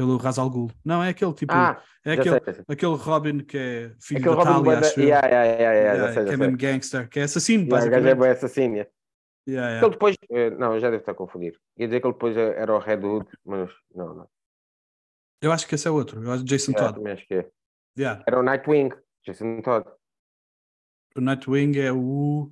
[0.00, 0.70] pelo Ra's al Ghul.
[0.82, 1.52] Não, é aquele tipo.
[1.52, 5.44] Ah, é aquele, sei, aquele Robin que é filho aquele da Talia, acho yeah, yeah,
[5.44, 8.26] yeah, yeah, sei, que é mesmo gangster, que é assassino, yeah, basicamente.
[8.26, 8.90] É assassino, yeah.
[9.46, 9.86] Yeah, yeah.
[9.86, 11.60] Ele depois, eh, não, já deve estar a confundir.
[11.76, 14.28] Ia dizer que ele depois era o Red Hood, mas não, não.
[15.42, 16.22] Eu acho que esse é outro.
[16.22, 17.10] Eu acho Jason yeah, Todd.
[17.10, 17.50] acho que é.
[17.98, 18.24] Yeah.
[18.26, 18.90] Era o Nightwing,
[19.26, 19.86] Jason Todd.
[21.14, 22.50] O Nightwing é o.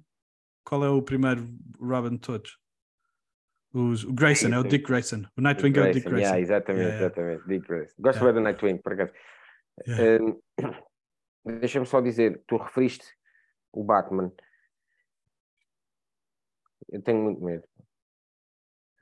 [0.64, 1.48] Qual é o primeiro
[1.80, 2.58] Robin de todos?
[3.74, 5.24] O Grayson, é o Dick Grayson.
[5.36, 6.20] O Nightwing Dick é o Dick Grayson.
[6.20, 7.48] Yeah, exatamente, yeah, exatamente.
[7.48, 7.94] Dick Grayson.
[7.98, 8.32] Gosto yeah.
[8.32, 9.12] bem do Nightwing, por acaso.
[9.86, 10.40] Um,
[11.60, 13.06] Deixa-me só dizer, tu referiste
[13.72, 14.32] o Batman.
[16.90, 17.66] Eu tenho muito medo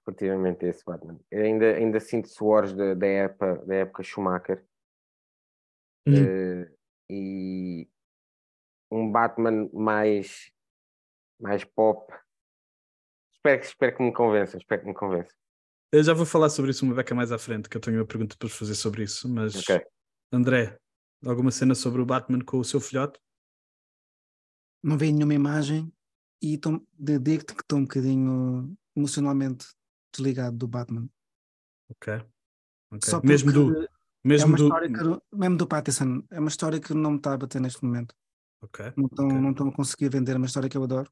[0.06, 1.18] relativamente a esse Batman.
[1.30, 4.64] Eu ainda, ainda sinto suores da, da, época, da época Schumacher.
[6.06, 6.62] Uhum.
[6.62, 6.76] Uh,
[7.10, 7.88] e
[8.90, 10.52] um Batman mais,
[11.40, 12.12] mais pop.
[13.46, 15.32] Espero, espero que me convença, espero que me convença.
[15.92, 18.06] Eu já vou falar sobre isso uma beca mais à frente, que eu tenho uma
[18.06, 19.80] pergunta para fazer sobre isso, mas okay.
[20.32, 20.76] André,
[21.24, 23.20] alguma cena sobre o Batman com o seu filhote?
[24.82, 25.92] Não vi nenhuma imagem
[26.42, 26.58] e
[26.98, 29.66] digo-te que estou um bocadinho emocionalmente
[30.12, 31.08] desligado do Batman.
[31.88, 32.14] Ok.
[32.90, 33.20] okay.
[33.22, 33.88] mesmo do.
[34.24, 34.70] Mesmo, é do...
[34.70, 38.12] Que, mesmo do Pattinson, é uma história que não me está a bater neste momento.
[38.60, 38.92] Ok.
[38.96, 39.68] Não estão, okay.
[39.68, 41.08] a conseguir vender uma história que eu adoro,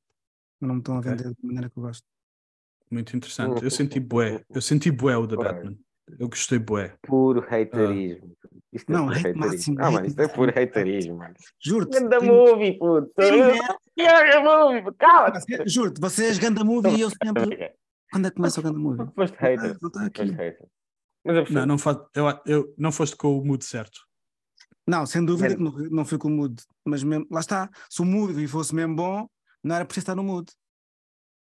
[0.59, 2.14] mas não me estão a vender da maneira que eu gosto.
[2.95, 3.65] Muito interessante.
[3.65, 4.45] Eu senti bué.
[4.55, 5.77] Eu senti bué o da Batman.
[6.17, 6.95] Eu gostei bué.
[7.03, 8.37] Puro haterismo.
[8.45, 8.59] Ah.
[8.73, 9.47] Isto é não, hate haterismo.
[9.47, 9.77] máximo.
[9.81, 11.35] Ah, mano, isto é puro haterismo, mano.
[11.61, 11.99] Juro-te.
[11.99, 12.29] Ganda tem...
[12.29, 13.13] movie, puto.
[13.19, 15.33] Ganda movie, cala
[15.67, 17.75] Juro-te, vocês ganda movie e eu sempre...
[18.13, 19.13] Quando é que começa o Ganda Movie?
[19.13, 19.73] Foste hater.
[19.73, 20.37] Ah, não está aqui.
[21.25, 23.99] Mas não, não, faz, eu, eu, não foste com o mood certo.
[24.87, 26.63] Não, sem dúvida que não, não fui com o mood.
[26.85, 27.69] Mas mesmo, lá está.
[27.91, 29.27] Se o mood fosse mesmo bom,
[29.65, 30.49] não era preciso estar no mood.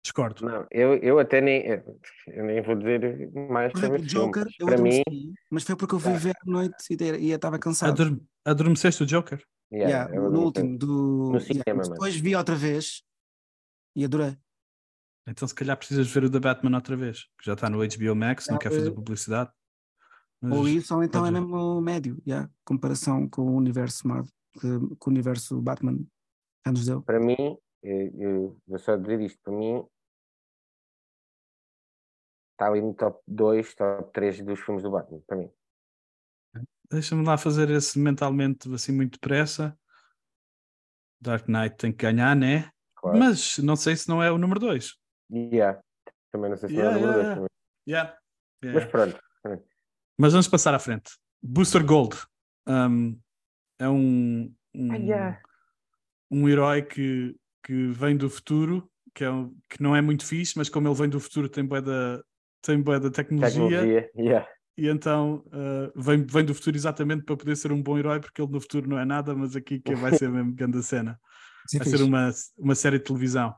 [0.04, 0.44] Discordo.
[0.44, 4.78] Não, eu, eu até nem, eu nem vou dizer mais Por exemplo, Joker, eu para
[4.78, 5.04] mim,
[5.50, 7.92] mas foi porque eu fui ver à noite e, e estava cansado.
[7.92, 9.44] Adorme, adormeceste o Joker?
[9.72, 13.04] Yeah, yeah, no último, do, no cinema, yeah, depois vi outra vez
[13.96, 14.36] e adorei.
[15.28, 18.16] Então se calhar precisas ver o da Batman outra vez, que já está no HBO
[18.16, 19.52] Max, não, não quer fazer publicidade.
[20.42, 24.68] Mas ou isso, ou então é mesmo médio, yeah, comparação com o universo Marvel, que,
[24.98, 26.00] com o universo Batman
[26.66, 27.04] já nos deu.
[27.04, 27.38] Para mim,
[27.84, 29.86] eu, eu vou só dizer isto, para mim
[32.62, 35.52] está ali no top 2, top 3 dos filmes do Batman, para mim.
[36.92, 39.76] Deixa-me lá fazer esse mentalmente assim muito depressa.
[41.20, 42.70] Dark Knight tem que ganhar, né?
[42.96, 43.18] Claro.
[43.18, 44.96] Mas não sei se não é o número 2.
[45.32, 45.82] Yeah.
[46.32, 47.48] Também não sei se yeah, é o número 2 yeah,
[47.88, 48.18] yeah.
[48.64, 48.80] yeah.
[48.80, 49.20] Mas pronto.
[50.18, 51.12] Mas vamos passar à frente.
[51.42, 52.16] Booster Gold
[52.68, 53.20] um,
[53.80, 55.42] é um, um, ah, yeah.
[56.30, 60.56] um herói que, que vem do futuro, que, é um, que não é muito fixe,
[60.58, 62.22] mas como ele vem do futuro tem boa da,
[62.62, 63.50] tem boa da tecnologia.
[63.50, 64.48] tecnologia yeah.
[64.78, 68.42] E então uh, vem, vem do futuro exatamente para poder ser um bom herói, porque
[68.42, 71.20] ele no futuro não é nada, mas aqui que vai ser mesmo grande cena.
[71.68, 71.98] Sim, vai fixe.
[71.98, 73.54] ser uma, uma série de televisão.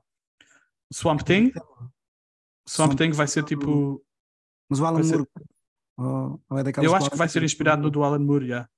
[0.91, 1.51] Swamp Thing.
[2.67, 4.03] Swamp Thing vai ser tipo.
[4.69, 5.27] Mas o Alan Moore.
[5.97, 8.69] Ou, ou é eu acho que vai ser inspirado no do Alan Moore, já.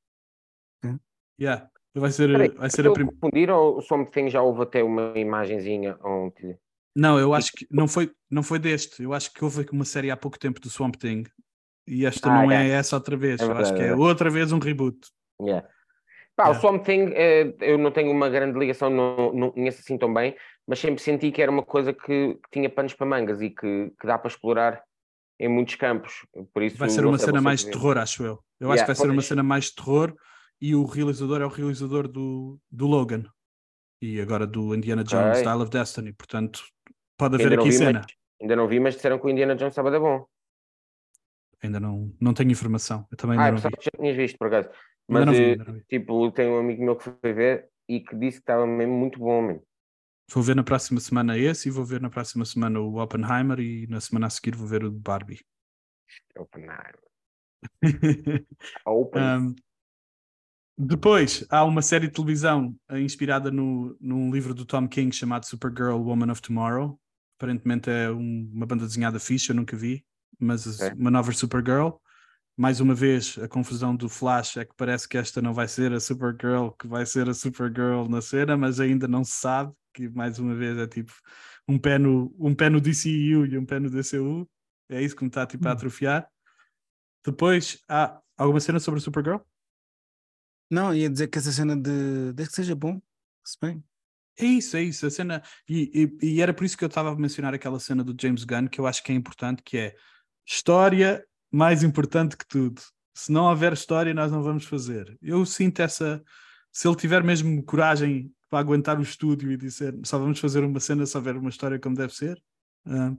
[0.83, 1.01] Yeah.
[1.39, 1.69] Yeah.
[1.95, 3.17] Vai ser, Peraí, vai ser a primeira.
[3.17, 6.59] confundir ou o Swamp Thing já houve até uma imagenzinha ontem?
[6.95, 9.03] Não, eu acho que não foi, não foi deste.
[9.03, 11.23] Eu acho que houve uma série há pouco tempo do Swamp Thing
[11.87, 12.71] e esta Ah, não é é.
[12.71, 13.41] essa outra vez.
[13.41, 14.97] É eu acho que é verdade, outra vez um reboot.
[15.41, 15.67] Yeah.
[16.35, 16.57] Pá, Yeah.
[16.57, 20.13] o Swamp Thing, eh, eu não tenho uma grande ligação, não, não conheço assim tão
[20.13, 20.35] bem,
[20.67, 23.91] mas sempre senti que era uma coisa que, que tinha panos para mangas e que,
[23.99, 24.81] que dá para explorar
[25.39, 26.25] em muitos campos.
[26.53, 28.39] Por isso, Vai ser uma cena mais de terror, acho eu.
[28.59, 30.13] Eu acho Yeah, que vai ser uma cena mais de terror
[30.61, 33.25] e o realizador é o realizador do, do Logan
[34.01, 35.39] e agora do Indiana Jones, Ok.
[35.41, 36.13] Style of Destiny.
[36.13, 36.63] Portanto,
[37.17, 38.01] pode haver aqui vi, cena.
[38.01, 40.25] mas, ainda não vi, mas disseram que o Indiana Jones estava da bom.
[41.63, 43.07] Ainda não, não tenho informação.
[43.11, 43.63] Eu também Ah, não vi.
[43.63, 44.69] já tinhas visto, por acaso.
[45.07, 48.43] Mas, vi, eh, tipo, tem um amigo meu que foi ver e que disse que
[48.43, 49.63] estava mesmo muito bom, mesmo.
[50.31, 53.85] Vou ver na próxima semana esse e vou ver na próxima semana o Oppenheimer e
[53.87, 55.45] na semana a seguir vou ver o de Barbie.
[56.37, 56.99] Oppenheimer.
[58.85, 59.21] Open.
[59.21, 59.55] Um,
[60.77, 65.45] depois há uma série de televisão eh, inspirada no, num livro do Tom King chamado
[65.45, 66.99] Supergirl Woman of Tomorrow.
[67.37, 70.05] Aparentemente é um- uma banda desenhada fixe, eu nunca vi,
[70.39, 70.93] mas Ok.
[70.97, 71.89] uma nova Supergirl.
[72.57, 75.91] Mais uma vez, a confusão do Flash é que parece que esta não vai ser
[75.91, 80.07] a Supergirl, que vai ser a Supergirl na cena, mas ainda não se sabe, que
[80.09, 81.11] mais uma vez é tipo
[81.67, 84.49] um pé no, um pé no DCU e um pé no DCU.
[84.89, 85.73] É isso que me está tipo, a Hum.
[85.73, 86.29] atrofiar.
[87.25, 89.39] Depois, há alguma cena sobre a Supergirl?
[90.69, 92.33] Não, ia dizer que essa cena de.
[92.33, 93.01] Desde que seja bom,
[93.43, 93.83] se bem.
[94.37, 95.05] É isso, é isso.
[95.05, 95.41] A cena.
[95.67, 98.43] E, e- e era por isso que eu estava a mencionar aquela cena do James
[98.43, 99.95] Gunn, que eu acho que é importante, que é
[100.45, 102.81] história mais importante que tudo.
[103.13, 105.17] Se não houver história, nós não vamos fazer.
[105.21, 106.21] Eu sinto essa.
[106.71, 110.79] Se ele tiver mesmo coragem para aguentar o estúdio e dizer só vamos fazer uma
[110.79, 112.37] cena se houver uma história como deve ser,
[112.85, 113.13] ah,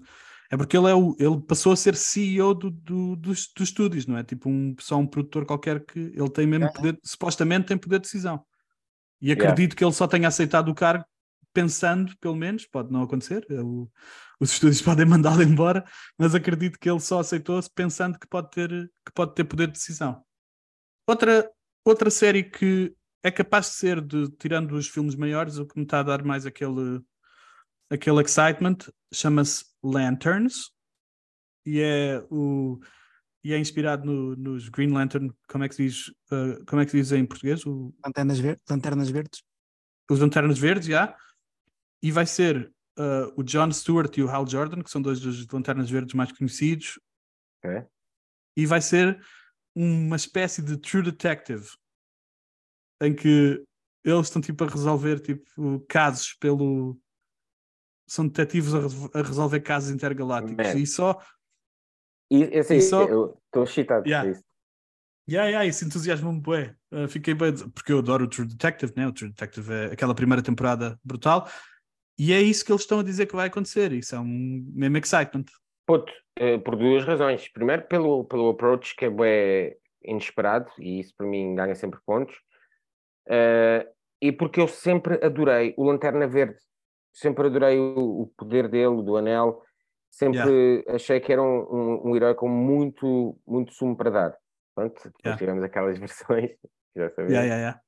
[0.50, 4.06] é porque ele, é o, ele passou a ser CEO do, do- dos, dos estúdios,
[4.06, 4.22] não é?
[4.22, 6.72] Tipo um, só um produtor qualquer que ele tem mesmo É.
[6.72, 8.44] poder, supostamente tem poder de decisão.
[9.20, 9.42] E Yeah.
[9.52, 11.04] acredito que ele só tenha aceitado o cargo
[11.52, 13.90] pensando, pelo menos, pode não acontecer, é o-
[14.38, 15.84] os estúdios podem mandá-lo embora,
[16.18, 19.72] mas acredito que ele só aceitou-se pensando que pode ter, que pode ter poder de
[19.72, 20.22] decisão.
[21.06, 21.50] Outra,
[21.84, 25.84] outra série que é capaz de ser, de, tirando os filmes maiores, o que me
[25.84, 27.00] está a dar mais aquele,
[27.90, 28.76] aquele excitement,
[29.12, 30.70] chama-se Lanterns,
[31.64, 32.78] e é, o,
[33.47, 36.84] e é inspirado no- nos Green Lantern, como é que se diz, uh, como é
[36.84, 37.64] que se diz em português?
[37.64, 39.42] O, Lanternas, ver Lanternas verdes.
[40.11, 41.16] os Lanternas Verdes, já.
[42.03, 45.47] E vai ser uh, o John Stewart e o Hal Jordan, que são dois dos
[45.49, 46.99] Lanternas Verdes mais conhecidos.
[47.64, 47.86] Ok.
[48.57, 49.20] E vai ser
[49.74, 51.66] uma espécie de True Detective,
[53.03, 53.62] em que
[54.05, 56.99] eles estão tipo a resolver tipo casos pelo.
[58.09, 60.57] São detetives a, re- a resolver casos intergalácticos.
[60.66, 60.78] Man.
[60.80, 61.20] E só.
[62.31, 64.31] E, esse, E só- eu estou excitado Yeah.
[64.31, 64.45] isso.
[65.29, 66.77] Yeah, yeah, isso entusiasma-me bué.
[66.93, 69.09] Uh, fiquei bem, porque eu adoro o True Detective, né?
[69.09, 71.49] O True Detective é aquela primeira temporada brutal.
[72.18, 73.93] E é isso que eles estão a dizer que vai acontecer.
[73.93, 75.45] Isso é um mesmo excitement.
[75.85, 77.49] Puto, eh, por duas razões.
[77.53, 82.37] Primeiro, pelo, pelo approach que é bué inesperado, e isso para mim ganha sempre pontos.
[83.29, 83.87] Eh,
[84.22, 86.57] e porque eu sempre adorei o Lanterna Verde,
[87.12, 89.61] sempre adorei o, o poder dele, do anel.
[90.16, 94.36] Sempre achei que era um, um, um herói com muito, muito sumo para dar.
[94.74, 95.38] Pronto, depois Yeah.
[95.38, 96.50] tivemos aquelas versões,
[96.96, 97.32] já sabia.
[97.36, 97.80] Yeah, yeah, yeah.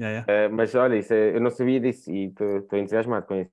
[0.00, 0.32] Yeah, yeah.
[0.32, 3.52] Eh, mas olha, isso é- eu não sabia disso e estou entusiasmado com isso.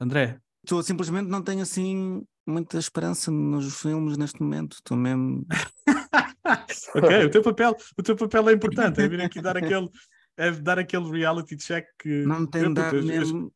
[0.00, 4.74] André, Estou simplesmente não tenho assim muita esperança nos filmes neste momento.
[4.74, 5.46] Estou mesmo.
[6.94, 9.88] ok, o teu papel, o teu papel é importante, é vir aqui dar aquele,
[10.36, 13.52] é dar aquele reality check que Não me eu, tenho puto, dado eu- eu- mesmo.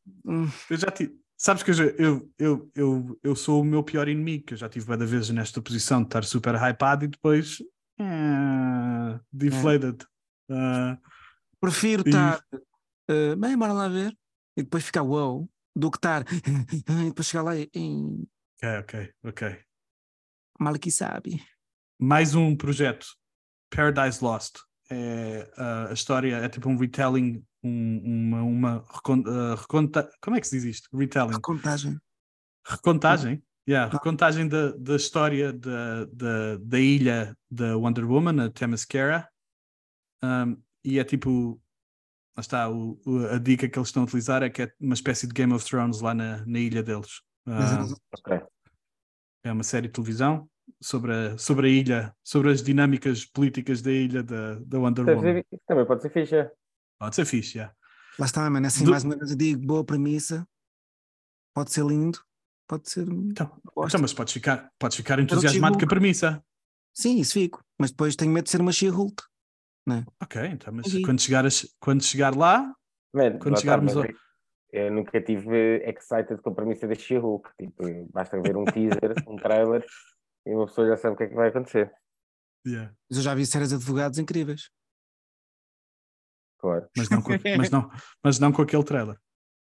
[0.71, 4.45] Eu já tive, sabes que eu, eu, eu, eu, eu sou o meu pior inimigo,
[4.45, 7.63] que eu já tive várias vezes nesta posição de estar super hypado e depois
[7.99, 10.05] ah, deflated.
[10.51, 10.99] Ah,
[11.59, 12.45] Prefiro E- estar.
[13.09, 14.17] eh, bem, bora lá ver.
[14.57, 15.49] E depois ficar wow.
[15.75, 16.25] Do que estar.
[17.05, 17.71] e depois chegar lá e.
[17.75, 18.27] e
[18.63, 19.59] ok, ok, ok.
[20.59, 21.43] mal que sabe.
[21.99, 23.07] mais um projeto,
[23.71, 24.59] Paradise Lost.
[24.91, 28.85] É, ah, a história é tipo um retelling, um- uma, uma
[29.27, 30.97] ah, reconta, como é que se diz isto?
[30.97, 31.99] Retelling, Recontagem.
[32.67, 39.29] recontagem, yeah, recontagem da, da história da, da, da ilha da Wonder Woman, a Themyscira,
[40.23, 41.59] Um, e é tipo,
[42.37, 44.93] lá está, o, o- a dica que eles estão a utilizar é que é uma
[44.95, 47.23] espécie de Game of Thrones lá na, na ilha deles.
[48.19, 48.41] Ok.
[49.43, 50.47] é uma série de televisão
[50.81, 55.43] sobre a, sobre a ilha, sobre as dinâmicas políticas da ilha da, da Wonder Woman.
[55.67, 56.53] Também pode ser ficha.
[57.01, 57.75] Pode ser fixe, yeah.
[58.19, 58.67] Lá está, mano.
[58.67, 60.47] Assim, Do- mais uma vez eu digo, boa premissa.
[61.55, 62.21] Pode ser lindo.
[62.69, 63.09] Pode ser.
[63.09, 66.45] Então, então, mas podes ficar, podes ficar entusiasmado com a premissa.
[66.95, 67.65] Sim, isso fico.
[67.81, 69.23] Mas depois tenho medo de ser uma She-Hulk.
[70.23, 71.49] Ok, então, mas quando, chegar a-
[71.81, 72.73] quando chegar lá,
[73.13, 74.05] Man, Quando tá, chegarmos ao-
[74.73, 77.49] eu nunca tive excited com a premissa da She-Hulk.
[77.59, 79.85] Tipo, basta ver um teaser, um trailer
[80.47, 81.91] e uma pessoa já sabe o que é que vai acontecer.
[82.65, 82.95] Yeah.
[83.09, 84.71] Mas eu já vi séries de advogados incríveis.
[86.61, 86.87] Claro.
[86.97, 87.91] Mas, não com, mas, não,
[88.23, 89.17] mas não com aquele trailer.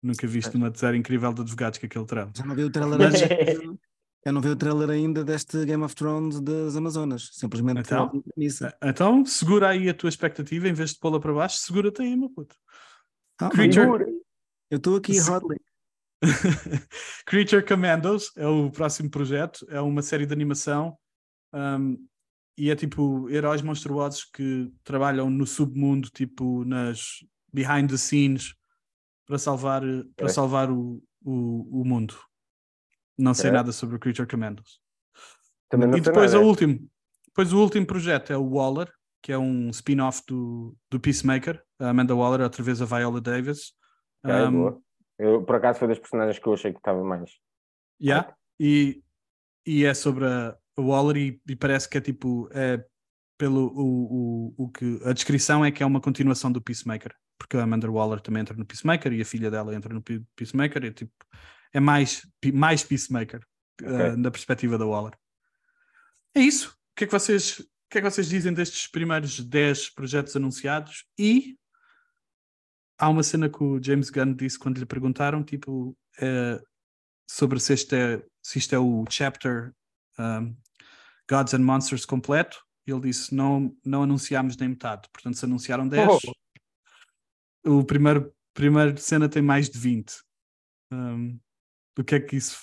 [0.04, 2.32] Nunca viste uma série incrível de advogados com aquele trailer.
[2.36, 3.18] Já não vi o trailer ainda.
[4.24, 7.30] Eu não vi o trailer ainda deste Game of Thrones das Amazonas.
[7.34, 8.22] Simplesmente Então?
[8.22, 8.78] premissa.
[8.84, 12.30] Então, segura aí a tua expectativa, em vez de pô-la para baixo, segura-te aí, meu
[12.30, 12.56] puto.
[13.40, 14.06] Ah, Creature-
[14.70, 15.58] Eu estou aqui hotly.
[17.26, 20.96] Creature Commandos é o próximo projeto, é uma série de animação
[21.54, 21.98] um,
[22.58, 28.56] e é tipo heróis monstruosos que trabalham no submundo, tipo nas behind the scenes,
[29.26, 29.82] para salvar,
[30.16, 30.30] para Ok.
[30.30, 32.16] salvar o, o, o mundo.
[33.18, 33.58] Não sei Ok.
[33.58, 34.82] nada sobre o Creature Commandos.
[35.70, 36.44] Também não e depois nada.
[36.44, 36.90] o último,
[37.28, 38.92] depois o último projeto é o Waller,
[39.22, 43.74] que é um spin-off do, do Peacemaker, a Amanda Waller, outra vez a Viola Davis.
[44.24, 44.82] Ok, Um, boa.
[45.18, 47.32] Eu, por acaso foi das personagens que eu achei que estava mais.
[48.02, 48.36] Yeah.
[48.60, 49.04] E,
[49.66, 52.84] e é sobre a Waller e, e parece que é tipo é
[53.38, 57.58] pelo o, o, o que a descrição é que é uma continuação do Peacemaker, porque
[57.58, 60.84] a Amanda Waller também entra no Peacemaker e a filha dela entra no Pe- Peacemaker
[60.86, 61.14] e tipo
[61.74, 63.42] é mais, mais Peacemaker
[63.82, 65.18] eh, da perspectiva da Waller.
[66.36, 66.70] É isso.
[66.70, 70.36] O que é que vocês, o que é que vocês dizem destes primeiros 10 projetos
[70.36, 71.06] anunciados?
[71.18, 71.58] E
[73.00, 76.62] há uma cena que o James Gunn disse quando lhe perguntaram, tipo, eh,
[77.30, 79.74] sobre se, este é, se isto é o chapter
[80.20, 80.56] um,
[81.32, 82.62] Gods and Monsters completo.
[82.86, 86.20] Ele disse: não, não anunciámos nem metade, portanto, se anunciaram 10,
[87.66, 90.14] o primeiro, primeiro cena tem mais de 20.
[90.92, 91.40] Um,
[91.98, 92.58] o que é que isso,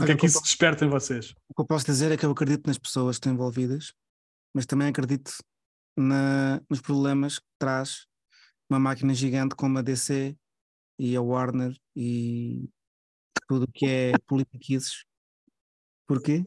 [0.00, 1.34] o que é que isso desperta em vocês?
[1.48, 3.92] O que eu posso dizer é que eu acredito nas pessoas que estão envolvidas,
[4.54, 5.32] mas também acredito
[5.96, 8.06] na, nos problemas que traz
[8.70, 10.36] uma máquina gigante como a DC
[10.98, 12.68] e a Warner e
[13.48, 15.04] tudo o que é politiquices.
[16.06, 16.44] Porquê?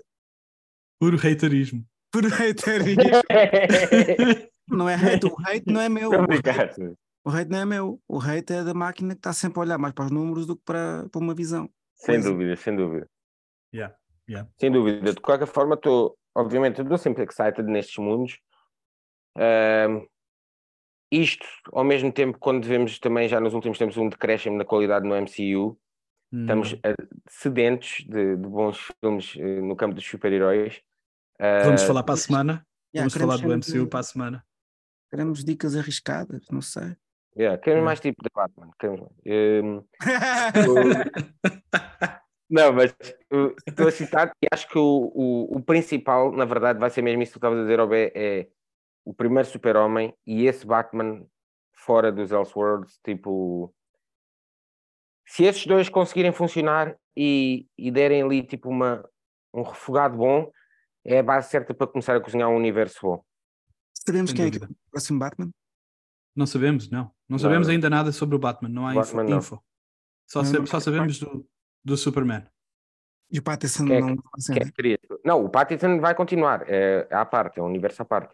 [0.99, 1.85] Puro haterismo.
[2.11, 3.03] Por haterismo.
[4.69, 6.11] Não é hate, o hate não é meu.
[6.11, 6.97] O hate, Obrigado.
[7.25, 7.99] o hate não é meu.
[8.07, 10.55] O hate é da máquina que está sempre a olhar mais para os números do
[10.55, 11.67] que para, para uma visão.
[11.95, 13.09] Sem dúvida, sem dúvida.
[13.73, 13.95] Yeah,
[14.29, 14.47] yeah.
[14.59, 15.11] Sem dúvida.
[15.11, 18.39] De qualquer forma, estou, obviamente, eu estou sempre excited nestes mundos.
[21.11, 25.07] Isto, ao mesmo tempo, quando vemos também já nos últimos tempos um decréscimo na qualidade
[25.07, 25.79] no MCU,
[26.31, 26.95] estamos Hum, eh,
[27.27, 30.79] sedentos de, de bons filmes eh, no campo dos super-heróis.
[31.39, 32.65] Vamos Ah, falar para a semana.
[32.93, 34.45] Yeah, Vamos falar do MCU sempre- para a semana.
[35.09, 36.95] Queremos dicas arriscadas, não sei.
[37.37, 38.69] yeah, queremos mais tipo de Batman.
[38.79, 39.19] Queremos mais.
[39.27, 39.83] Ahm,
[42.49, 42.95] Não, mas
[43.67, 47.21] estou a citar e acho que o, o, o principal, na verdade, vai ser mesmo
[47.21, 48.47] isso que tu estavas a dizer, Obé, é
[49.05, 51.25] o primeiro super-homem e esse Batman
[51.73, 53.73] fora dos Elseworlds, tipo...
[55.27, 59.07] Se esses dois conseguirem funcionar e, e derem ali, tipo, uma,
[59.53, 60.51] um refogado bom,
[61.05, 63.23] é a base certa para começar a cozinhar um universo bom.
[63.93, 65.49] Sabemos quem é que é o próximo Batman?
[66.35, 67.11] Não sabemos, não.
[67.27, 67.73] Não sabemos Não.
[67.73, 68.69] ainda nada sobre o Batman.
[68.69, 69.01] Não há info.
[69.01, 69.37] Batman, não.
[69.39, 69.63] info.
[70.27, 71.47] Só, não- só sabemos do,
[71.83, 72.45] do Superman.
[73.31, 74.15] E o Pattinson é não.
[74.15, 77.67] Que é que queria- Não, o Pattinson vai continuar, é, é à parte, é um
[77.67, 78.33] universo à parte.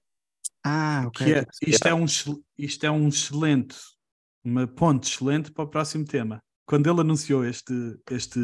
[0.64, 1.26] Ah, ok.
[1.26, 2.06] que é, isto, é um,
[2.58, 3.76] isto é um excelente,
[4.44, 6.42] uma ponte excelente para o próximo tema.
[6.66, 7.74] Quando ele anunciou este,
[8.10, 8.40] este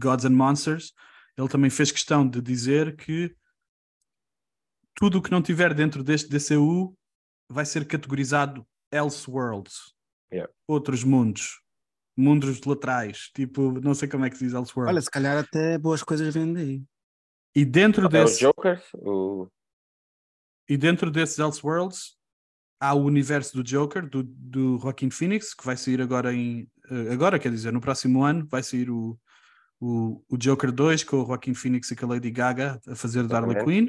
[0.00, 0.92] Gods and Monsters,
[1.36, 3.34] ele também fez questão de dizer que
[4.98, 6.92] tudo o que não tiver dentro deste DCU
[7.48, 9.94] vai ser categorizado Elseworlds.
[10.32, 10.52] Yeah.
[10.66, 11.60] Outros mundos.
[12.16, 13.30] Mundos laterais.
[13.34, 14.92] Tipo, não sei como é que se diz Elseworlds.
[14.92, 16.82] Olha, se calhar até boas coisas vêm daí.
[17.54, 19.46] e dentro É os desse Jokers, o...
[20.68, 22.16] E dentro desses Elseworlds
[22.80, 26.68] há o universo do Joker, do, do Joaquin Phoenix, que vai sair agora em.
[26.90, 29.18] eh, Agora, quer dizer, no próximo ano vai sair o,
[29.80, 33.20] o, o Joker 2 com o Joaquin Phoenix e com a Lady Gaga a fazer
[33.20, 33.64] Exatamente.
[33.64, 33.88] Quinn.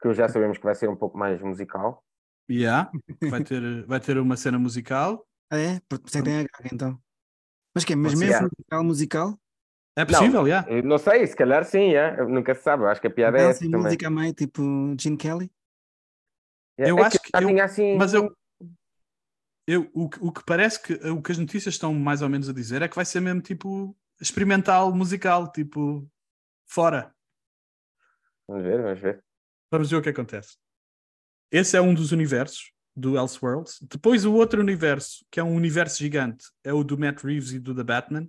[0.00, 2.04] Que já sabemos que vai ser um pouco mais musical.
[2.50, 2.90] Yeah,
[3.20, 5.26] que vai ter, vai ter uma cena musical.
[5.50, 5.80] Ah, é?
[5.88, 7.02] Por por isso é que tem a gaga, então.
[7.74, 7.96] Mas que é?
[7.96, 8.42] Mas Pode mesmo ser.
[8.56, 9.40] musical, musical?
[9.96, 10.70] É possível, yeah.
[10.70, 12.24] Eu Não sei, se calhar sim, é?
[12.24, 12.84] nunca se sabe.
[12.84, 13.84] Acho que a piada é essa e também.
[13.84, 14.62] música meio, tipo
[14.98, 15.50] Gene Kelly?
[16.78, 17.96] É, Eu é acho que já eu- assim.
[17.96, 18.34] Mas eu,
[19.66, 22.48] eu o, que- o que parece que o que as notícias estão mais ou menos
[22.48, 26.08] a dizer é que vai ser mesmo tipo experimental, musical, tipo
[26.66, 27.14] fora.
[28.46, 29.24] Vamos ver, vamos ver.
[29.70, 30.56] Vamos ver o que acontece.
[31.50, 33.78] Esse é um dos universos do Elseworlds.
[33.82, 37.58] Depois o outro universo, que é um universo gigante, é o do Matt Reeves e
[37.58, 38.28] do The Batman.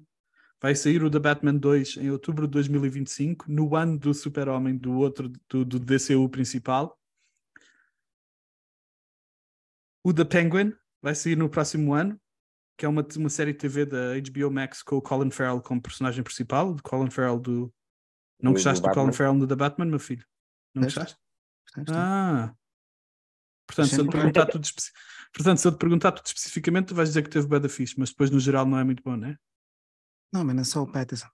[0.61, 4.93] Vai sair o The Batman 2 em outubro de 2025, no ano do Super-Homem do
[4.93, 6.99] outro do, do DCU principal.
[10.03, 12.19] O The Penguin vai sair no próximo ano.
[12.77, 15.81] que é uma, uma série de TV da HBO Max com o Colin Farrell como
[15.81, 17.73] personagem principal, Colin Farrell do.
[18.41, 19.13] Não gostaste do do, Colin?
[19.13, 20.25] Farrell no The Batman, meu filho?
[20.73, 21.17] Não gostaste?
[21.73, 21.93] Percebes?
[21.95, 22.53] Ah.
[23.67, 24.81] Portanto, se eu te perguntar tudo, espe-
[25.33, 28.09] Portanto, se eu te perguntar tudo especificamente, tu vais dizer que teve da fixe, mas
[28.09, 29.35] depois no geral não é muito bom, né?
[30.33, 31.27] Não, mas não é só o Patterson.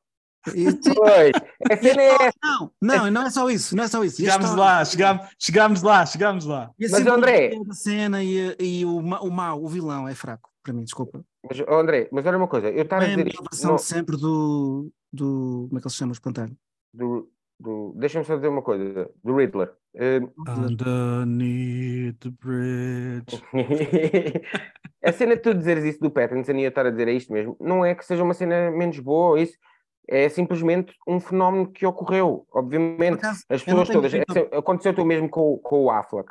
[0.47, 2.33] A cena é essa.
[2.43, 4.21] Não, não, não é só isso, não é só isso.
[4.21, 6.71] A Chegámos lá, chegámos, chegámos lá, chegámos lá.
[6.77, 10.51] E a Mas, André- da cena e, e o, o mau, o vilão é fraco,
[10.61, 11.25] para mim, desculpa.
[11.49, 13.69] Mas, oh, André, mas olha uma coisa, eu estava a É a dizer isto versão
[13.71, 15.65] não- de sempre do, do.
[15.69, 16.11] Como é que ele se chama?
[16.11, 16.55] O espantalho.
[16.93, 19.71] do, do- deixa-me só dizer uma coisa, do Riddler.
[19.95, 23.41] Eh, Underneath the bridge.
[25.03, 27.31] a cena de tu dizeres isso do Pattinson e eu estar a dizer é isto
[27.31, 29.57] mesmo, não é que seja uma cena menos boa ou isso,
[30.07, 33.15] é simplesmente um fenómeno que ocorreu, obviamente.
[33.15, 36.29] acaso, As pessoas todas, visto essa- aconteceu o mesmo com, o- com o Affleck.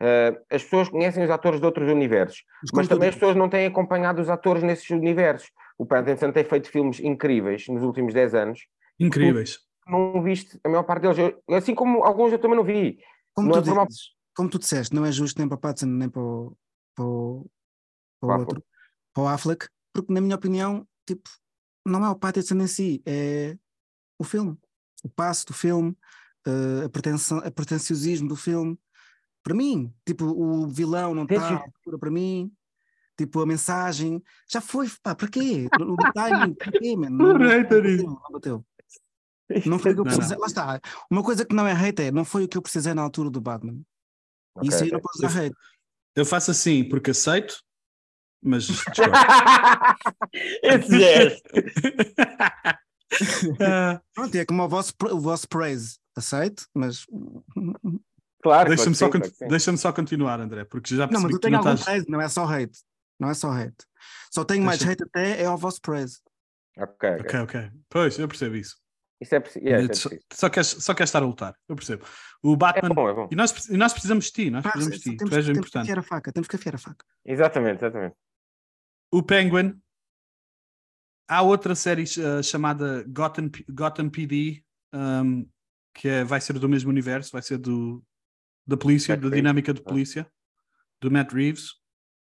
[0.00, 3.48] Eh, as pessoas conhecem os atores de outros universos, os mas também as pessoas não
[3.48, 5.48] têm acompanhado os atores nesses universos.
[5.78, 8.60] O Pattinson tem feito filmes incríveis nos últimos 10 anos,
[8.98, 9.58] Incríveis.
[9.86, 12.98] Não viste a maior parte deles, Eu- assim como alguns eu também não vi.
[13.34, 14.02] Como, não tu é por mal- dizes,
[14.34, 16.56] como tu disseste, não é justo nem para o Pattinson nem para o,
[16.94, 17.50] para o,
[18.20, 18.64] para o outro,
[19.12, 21.28] para o Affleck, porque na minha opinião, tipo,
[21.84, 23.56] não é o Pattinson em si, é
[24.18, 24.56] o filme,
[25.04, 25.96] o passo do filme,
[26.46, 28.78] eh, a, pretensão, a pretenciosismo do filme.
[29.42, 32.52] Para mim, tipo, o vilão não está à altura para mim,
[33.18, 35.68] tipo, a mensagem, já foi, pá, para quê?
[35.80, 37.10] O timing, para quê, man?
[37.10, 37.38] Não, não,
[38.04, 38.64] não não bateu.
[39.66, 40.16] Não foi o que eu Não, não.
[40.18, 40.38] precisei.
[40.38, 40.80] Lá está.
[41.10, 43.30] Uma coisa que não é hate é, não foi o que eu precisei na altura
[43.30, 43.80] do Batman.
[44.54, 45.56] Ok, Isso aí não posso dar hate.
[46.14, 47.62] Eu faço assim porque aceito,
[48.42, 48.68] mas.
[50.62, 51.42] Esse gesto.
[54.14, 55.98] Pronto, é como o vosso, o vosso praise.
[56.16, 57.06] Aceito, mas.
[58.42, 61.34] Claro, Deixa-me só, que claro que deixa-me só continuar, André, porque já Não, mas percebi
[61.34, 61.84] eu que tu tenho não algum estás.
[61.84, 62.78] praise, não é só hate.
[63.20, 63.76] Não é só hate.
[64.32, 66.18] Só tenho mais Deixa- hate até é ao vosso praise.
[66.76, 67.20] Ok, ok.
[67.20, 67.70] Ok, ok.
[67.88, 68.76] Pois, eu percebo isso.
[69.22, 69.64] Isso é preciso.
[69.64, 70.26] yeah, isso é só, preciso.
[70.32, 72.04] só, queres, só queres estar a lutar, eu percebo.
[72.42, 72.94] O É Batman.
[72.94, 73.28] bom, é bom.
[73.30, 75.16] E, nós, e nós precisamos de ti, nós Pá, precisamos de ti.
[75.16, 75.82] temos, Tu és temos que importante.
[75.84, 77.04] afiar a faca, temos que afiar a faca.
[77.24, 78.16] Exatamente, exatamente.
[79.12, 79.80] O Penguin.
[81.28, 84.62] Há outra série uh, chamada Gotham, Gotham PD,
[84.92, 85.48] um,
[85.94, 88.02] que é- vai ser do mesmo universo, vai ser do,
[88.66, 89.36] da polícia, Matt da Reeves.
[89.38, 89.84] dinâmica de Ah.
[89.84, 90.26] polícia,
[91.00, 91.74] do Matt Reeves.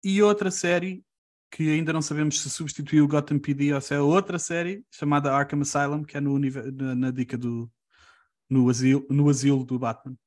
[0.04, 1.04] E outra série
[1.54, 5.32] que ainda não sabemos se substituiu o Gotham PD ou se é outra série chamada
[5.32, 7.72] Arkham Asylum, que é no, na, na dica do
[8.50, 10.18] no asilo, no asilo do Batman.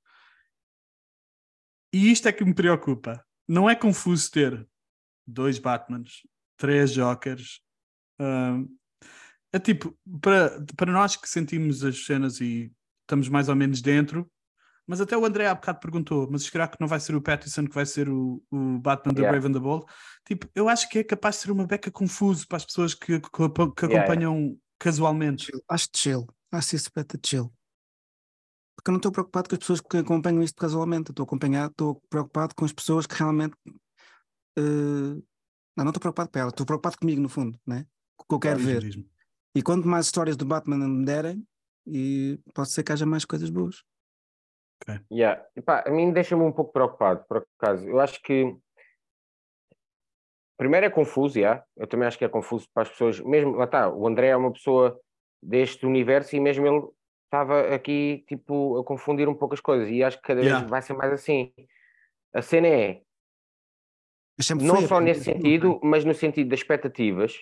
[1.93, 3.27] E isto é que me preocupa.
[3.49, 4.69] Não é confuso ter
[5.27, 6.23] dois Batmans,
[6.57, 7.61] três Jokers.
[8.21, 8.69] hum,
[9.53, 14.31] é tipo, para, para nós que sentimos as cenas e estamos mais ou menos dentro,
[14.87, 17.67] mas até o André há bocado perguntou: mas será que não vai ser o Pattinson
[17.67, 19.31] que vai ser o, o Batman da Yeah.
[19.39, 19.87] Brave and the Bold?
[20.27, 23.21] Tipo, eu acho que é capaz de ser uma beca confuso para as pessoas que,
[23.21, 25.51] que, que Yeah, acompanham casualmente.
[25.69, 26.27] Acho chill.
[26.53, 27.53] Acho isso beta chill.
[28.77, 31.11] Porque eu não estou preocupado com as pessoas que acompanham isto casualmente.
[31.11, 33.55] Estou acompanhado, estou preocupado com as pessoas que realmente.
[34.59, 34.63] eh,
[35.77, 37.87] Não, não estou preocupado com elas, estou preocupado comigo, no fundo, né?
[38.17, 39.07] Com o que eu quero ver.
[39.55, 41.47] E quanto mais histórias do Batman me derem,
[41.87, 43.83] e pode ser que haja mais coisas boas.
[45.11, 45.45] Yeah.
[45.57, 47.89] Epá, a mim deixa-me um pouco preocupado, por acaso.
[47.89, 48.57] Eu acho que.
[50.59, 51.63] Primeiro é confuso, yeah.
[51.77, 53.21] eu também acho que é confuso para as pessoas.
[53.21, 54.99] Mesmo, lá está, o André é uma pessoa
[55.43, 56.83] deste universo e mesmo ele
[57.25, 59.89] estava aqui, tipo, a confundir um pouco as coisas.
[59.91, 60.61] E acho que cada Yeah.
[60.61, 61.53] vez vai ser mais assim.
[62.33, 63.03] A cena é,
[64.61, 67.35] não só nesse sentido, mas no sentido das expectativas,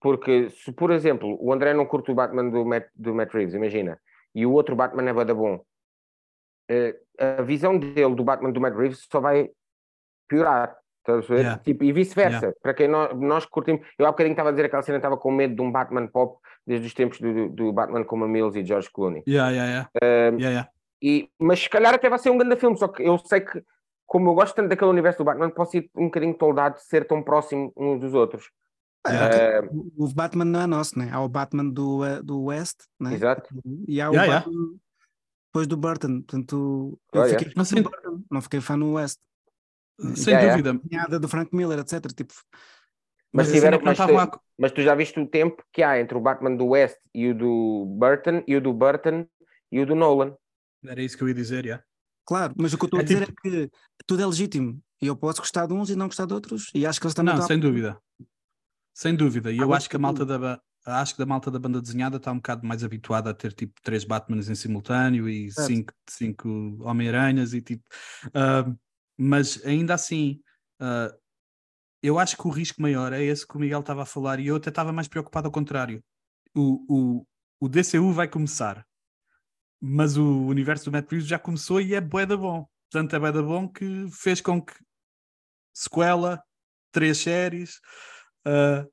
[0.00, 3.54] porque se, por exemplo, o André não curte o Batman do Matt, do Matt Reeves,
[3.54, 4.00] imagina,
[4.34, 5.62] e o outro Batman é bada bom,
[7.18, 9.50] a visão dele do Batman do Matt Reeves só vai
[10.28, 10.76] piorar.
[11.00, 11.40] Estás a ver?
[11.40, 11.62] Yeah.
[11.62, 12.52] Tipo, e vice-versa.
[12.60, 13.86] Para quem nós, nós que curtimos.
[13.96, 16.40] Eu há bocadinho estava a dizer aquela cena, estava com medo de um Batman pop
[16.66, 19.22] desde os tempos do, do Batman com a Mills e George Clooney.
[19.26, 19.90] Yeah, yeah, yeah.
[20.02, 20.70] Um, yeah, yeah.
[21.00, 23.62] E, mas se calhar até vai ser um grande filme, só que eu sei que,
[24.04, 27.06] como eu gosto tanto daquele universo do Batman, posso ir um bocadinho toldado de ser
[27.06, 28.50] tão próximo uns dos outros.
[29.06, 29.36] Yeah.
[29.36, 31.08] Eh, O Batman não é nosso, né?
[31.12, 33.14] Há o Batman do, eh, do West, né?
[33.14, 33.48] Exato.
[33.86, 34.44] E há o Yeah, yeah.
[34.44, 34.76] Batman
[35.56, 36.22] depois do Burton.
[36.22, 37.38] Portanto, eu Oh, yeah.
[37.38, 37.82] fiquei fã Mas do.
[37.82, 39.18] Burton, não fiquei fã no West.
[40.14, 40.56] Sem Yeah, yeah.
[40.72, 40.88] dúvida.
[40.88, 42.06] Piada do Frank Miller, etc.
[42.12, 42.34] Tipo,
[43.32, 46.00] Mas Mas, tiveram- mas estavam te- a- mas tu já viste o tempo que há
[46.00, 49.26] entre o Batman do West e o do Burton, e o do Burton
[49.70, 50.34] e o do Nolan.
[50.84, 51.84] Era isso que eu ia dizer, yeah.
[52.24, 53.70] claro, mas o que eu estou É a dizer tipo- é que
[54.06, 54.80] tudo é legítimo.
[55.02, 56.70] E eu posso gostar de uns e não gostar de outros.
[56.74, 57.98] E acho que eles também Não, sem dúvida.
[58.94, 59.52] Sem dúvida.
[59.52, 62.30] E eu acho que a malta da acho que da malta da banda desenhada está
[62.30, 65.66] um bocado mais habituada a ter tipo três Batmans em simultâneo e Certo.
[65.66, 66.48] cinco, cinco
[66.80, 67.84] Homem-Aranhas e tipo.
[68.32, 68.72] ah,
[69.18, 70.40] mas ainda assim,
[70.80, 71.12] ah,
[72.02, 74.46] eu acho que o risco maior é esse que o Miguel estava a falar e
[74.46, 76.02] eu até estava mais preocupado ao contrário.
[76.54, 77.26] O, o,
[77.60, 78.86] o DCU vai começar,
[79.80, 82.66] mas o universo do Matt Reeves já começou e é bué da bom.
[82.90, 84.74] Portanto, é bué da bom que fez com que
[85.74, 86.42] sequela,
[86.92, 87.80] três séries.
[88.46, 88.88] Uh,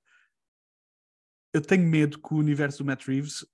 [1.53, 3.45] eu tenho medo que o universo do Matt Reeves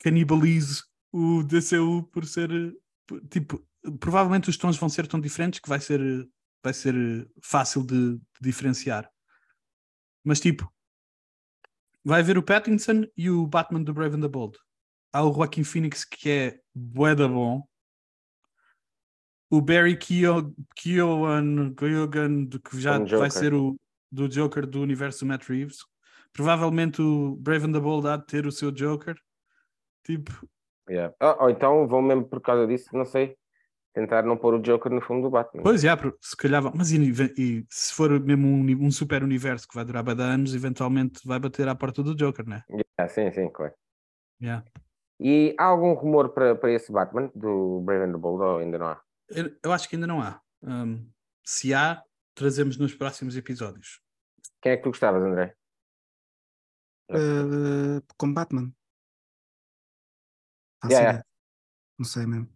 [0.00, 0.82] canibalize
[1.12, 2.50] o DCU por ser
[3.30, 3.64] tipo,
[4.00, 6.28] provavelmente os tons vão ser tão diferentes que vai ser
[6.62, 9.08] vai ser fácil de, de diferenciar.
[10.24, 10.68] Mas tipo,
[12.04, 14.58] vai haver o Pattinson e o Batman do Brave and the Bold.
[15.12, 17.62] Há o Joaquin Phoenix que é bué da bom.
[19.48, 23.76] O Barry Keoghan, Keoghan que já vai ser o
[24.10, 25.78] do Joker do universo do Matt Reeves.
[26.36, 29.16] Provavelmente o Brave and the Bold há de ter o seu Joker.
[30.04, 30.30] Tipo.
[30.88, 31.14] Yeah.
[31.20, 33.36] Oh, ou então vão mesmo por causa disso, não sei
[33.96, 35.62] tentar não pôr o Joker no fundo do Batman.
[35.62, 36.98] Pois é, se calhar, mas e,
[37.38, 41.38] e, se for mesmo um, um super universo que vai durar bada anos, eventualmente vai
[41.38, 42.62] bater à porta do Joker, né?
[42.68, 43.72] Yeah, sim, sim, claro.
[44.40, 44.62] Yeah.
[45.18, 48.76] E há algum rumor para, para esse Batman do Brave and the Bold ou ainda
[48.76, 49.00] não há?
[49.30, 50.42] Eu, eu acho que ainda não há.
[50.62, 51.08] Um,
[51.42, 52.02] se há,
[52.34, 54.02] trazemos nos próximos episódios.
[54.60, 55.54] Quem é que tu gostavas, André?
[57.10, 58.72] Uh, com Batman.
[60.84, 61.24] Yeah, yeah.
[61.98, 62.48] Não sei mesmo.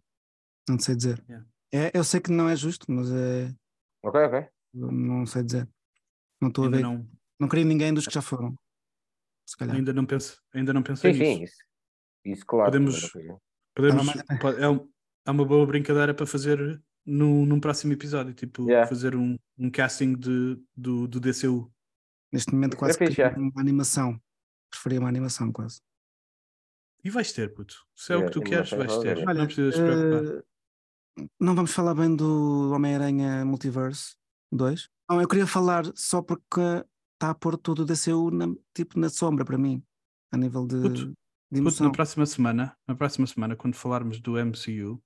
[0.69, 1.23] Não sei dizer.
[1.27, 1.47] Yeah.
[1.73, 3.53] É, eu sei que não é justo, mas é.
[4.03, 4.47] Ok, ok.
[4.73, 5.69] Não sei dizer.
[6.41, 6.81] Não estou a ver.
[6.81, 7.07] Não...
[7.39, 8.55] não queria ninguém dos que já foram.
[9.47, 9.75] Se calhar.
[9.75, 11.37] Ainda não penso, ainda não pensei sim, nisso.
[11.37, 11.55] Sim, isso.
[12.23, 12.71] Isso, claro.
[12.71, 13.11] Podemos,
[13.75, 14.07] podemos,
[14.59, 14.89] é, um,
[15.25, 18.87] é uma boa brincadeira para fazer no, num próximo episódio, tipo, yeah.
[18.87, 21.71] fazer um, um casting de, do, do DCU.
[22.31, 24.21] Neste momento, quase que uma animação.
[24.71, 25.81] Preferia uma animação, quase.
[27.03, 27.75] E vais ter, puto.
[27.95, 29.17] Se é, é o que tu queres, vais ter.
[29.19, 30.43] Olha, não precisas preocupar.
[31.39, 34.15] Não vamos falar bem do Homem-Aranha Multiverse
[34.51, 34.89] 2?
[35.09, 36.61] Não, eu queria falar só porque
[37.13, 39.83] está a pôr tudo o DCU na, tipo na sombra para mim,
[40.31, 41.13] a nível de, puto,
[41.51, 41.77] de emoção.
[41.79, 45.01] Puto, na próxima semana, na próxima semana, quando falarmos do MCU,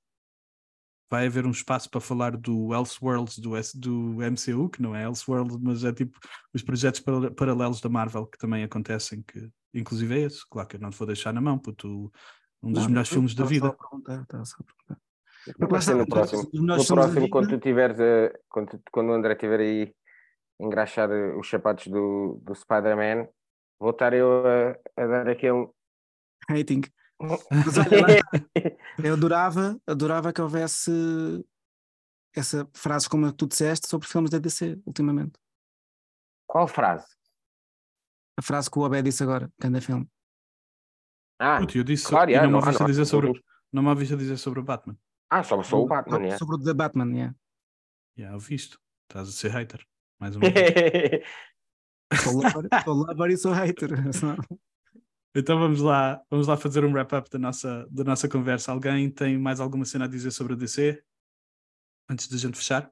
[1.10, 5.58] vai haver um espaço para falar do Elseworlds do, do MCU, que não é Elseworlds,
[5.62, 6.18] mas é tipo
[6.54, 7.04] os projetos
[7.36, 10.98] paralelos da Marvel que também acontecem, que inclusive é esse, claro que eu não te
[10.98, 12.12] vou deixar na mão, puto,
[12.64, 13.76] um dos não, melhores filmes da vida.
[15.60, 19.60] Vai ser no próximo, no próximo quando tu tiveres, uh, quando, quando o André estiver
[19.60, 19.94] aí
[20.60, 23.28] engraxar eh, os sapatos do, do Spider-Man,
[23.80, 25.68] vou estar eu a, a dar aquele
[26.50, 26.82] hating.
[27.20, 28.22] Mas olha,
[29.04, 30.92] eu adorava, adorava que houvesse
[32.36, 35.40] essa frase como tu disseste sobre filmes da DC ultimamente.
[36.46, 37.08] Qual frase?
[38.38, 40.10] A frase que o Abé disse agora, que anda filme.
[41.40, 43.32] Ah, Puta, eu disse claro, não, não, não, dizer sobre,
[43.72, 44.98] não me ouviste a dizer sobre o Batman.
[45.30, 46.38] Ah, só sou o Batman, sobre, yeah.
[46.38, 47.36] sobre o The Batman, yeah.
[48.18, 48.80] Yeah, visto.
[49.10, 49.86] Estás a ser hater,
[50.20, 51.26] mais uma vez.
[52.84, 53.90] sou lover e sou hater.
[55.38, 58.72] Então vamos lá, vamos lá fazer um wrap-up da nossa, da nossa conversa.
[58.72, 61.04] Alguém tem mais alguma cena a dizer sobre a DC?
[62.10, 62.90] Antes de a gente fechar?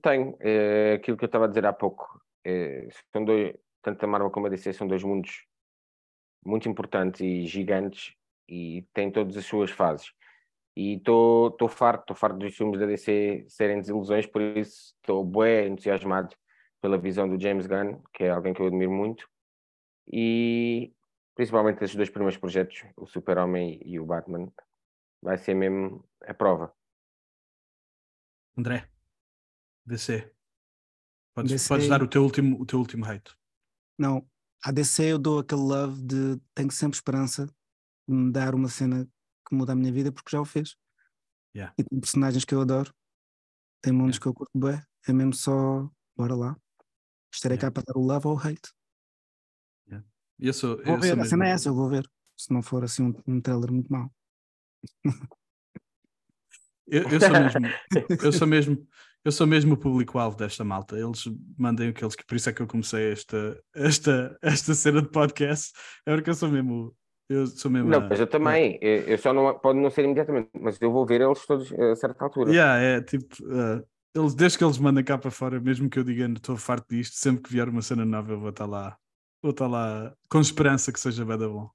[0.00, 0.34] Tenho.
[0.40, 2.18] É, aquilo que eu estava a dizer há pouco.
[2.42, 5.44] É, são dois, tanto a Marvel como a DC são dois mundos
[6.42, 8.14] muito importantes e gigantes
[8.48, 10.10] e têm todas as suas fases.
[10.74, 15.66] E estou farto, estou farto dos filmes da DC serem desilusões, por isso estou bué
[15.66, 16.34] entusiasmado
[16.80, 19.28] pela visão do James Gunn, que é alguém que eu admiro muito.
[20.10, 20.94] E
[21.34, 24.52] principalmente esses dois primeiros projetos, o Super-Homem e o Batman,
[25.20, 26.72] vai ser mesmo a prova.
[28.56, 28.88] André,
[29.84, 30.32] DC.
[31.34, 31.68] Podes, DC...
[31.68, 33.36] podes dar o teu último, o teu último hate.
[33.98, 34.28] Não,
[34.62, 39.08] a DC eu dou aquele love de tenho sempre esperança de me dar uma cena
[39.46, 40.76] que muda a minha vida porque já o fez.
[41.54, 41.74] Yeah.
[41.78, 42.94] E tem personagens que eu adoro,
[43.82, 44.22] tem mundos yeah.
[44.22, 46.56] que eu curto bem, é mesmo só bora lá.
[47.32, 47.68] Estarei yeah.
[47.68, 48.72] cá para dar o love ou o hate.
[50.38, 52.08] Eu sou, vou eu ver, sou a cena é essa, eu vou ver.
[52.36, 54.10] Se não for assim um, um trailer muito mau.
[56.86, 57.66] eu, eu, sou mesmo,
[58.22, 58.86] eu sou mesmo,
[59.24, 60.98] eu sou mesmo o público-alvo desta malta.
[60.98, 61.24] Eles
[61.56, 65.72] mandem aqueles que por isso é que eu comecei esta, esta, esta cena de podcast.
[66.04, 66.94] É porque eu sou mesmo.
[67.28, 67.88] Eu sou mesmo.
[67.88, 68.78] Não, mas eu também.
[68.82, 72.24] Eu só não pode não ser imediatamente, mas eu vou ver eles todos a certa
[72.24, 72.50] altura.
[72.50, 73.34] Yeah, é tipo.
[73.44, 73.82] Uh,
[74.14, 77.16] eles, desde que eles mandem cá para fora, mesmo que eu diga estou farto disto,
[77.16, 78.96] sempre que vier uma cena nova eu vou estar lá
[79.44, 81.70] Vou estar lá com esperança que seja bem bom.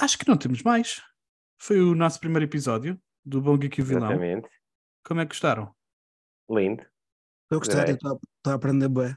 [0.00, 1.00] Acho que não temos mais.
[1.56, 4.10] Foi o nosso primeiro episódio do Bom Geek e o Vilão.
[4.10, 4.48] Exatamente.
[5.04, 5.72] Como é que gostaram?
[6.50, 6.84] Lindo.
[7.48, 9.16] Eu gostei, estou a aprender bem.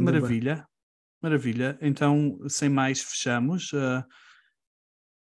[0.00, 0.54] Maravilha.
[0.54, 0.66] Bem.
[1.20, 1.78] Maravilha.
[1.82, 3.72] Então, sem mais, fechamos.
[3.72, 4.06] Uh,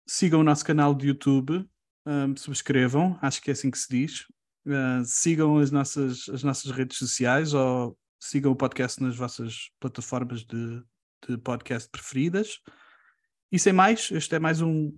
[0.06, 1.68] sigam o nosso canal de YouTube.
[2.06, 4.26] Uh, subscrevam, acho que é assim que se diz.
[4.70, 10.44] Uh, sigam as nossas, as nossas redes sociais ou sigam o podcast nas vossas plataformas
[10.44, 10.80] de,
[11.26, 12.60] de podcast preferidas.
[13.50, 14.96] E sem mais, este é mais um,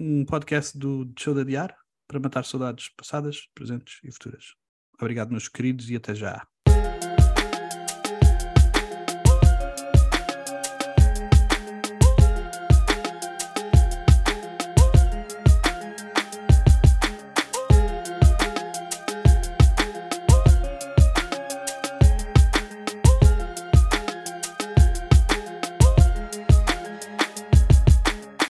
[0.00, 1.76] um podcast do Show da Diário
[2.08, 4.54] para matar saudades passadas, presentes e futuras.
[5.00, 6.44] Obrigado, meus queridos, e até já.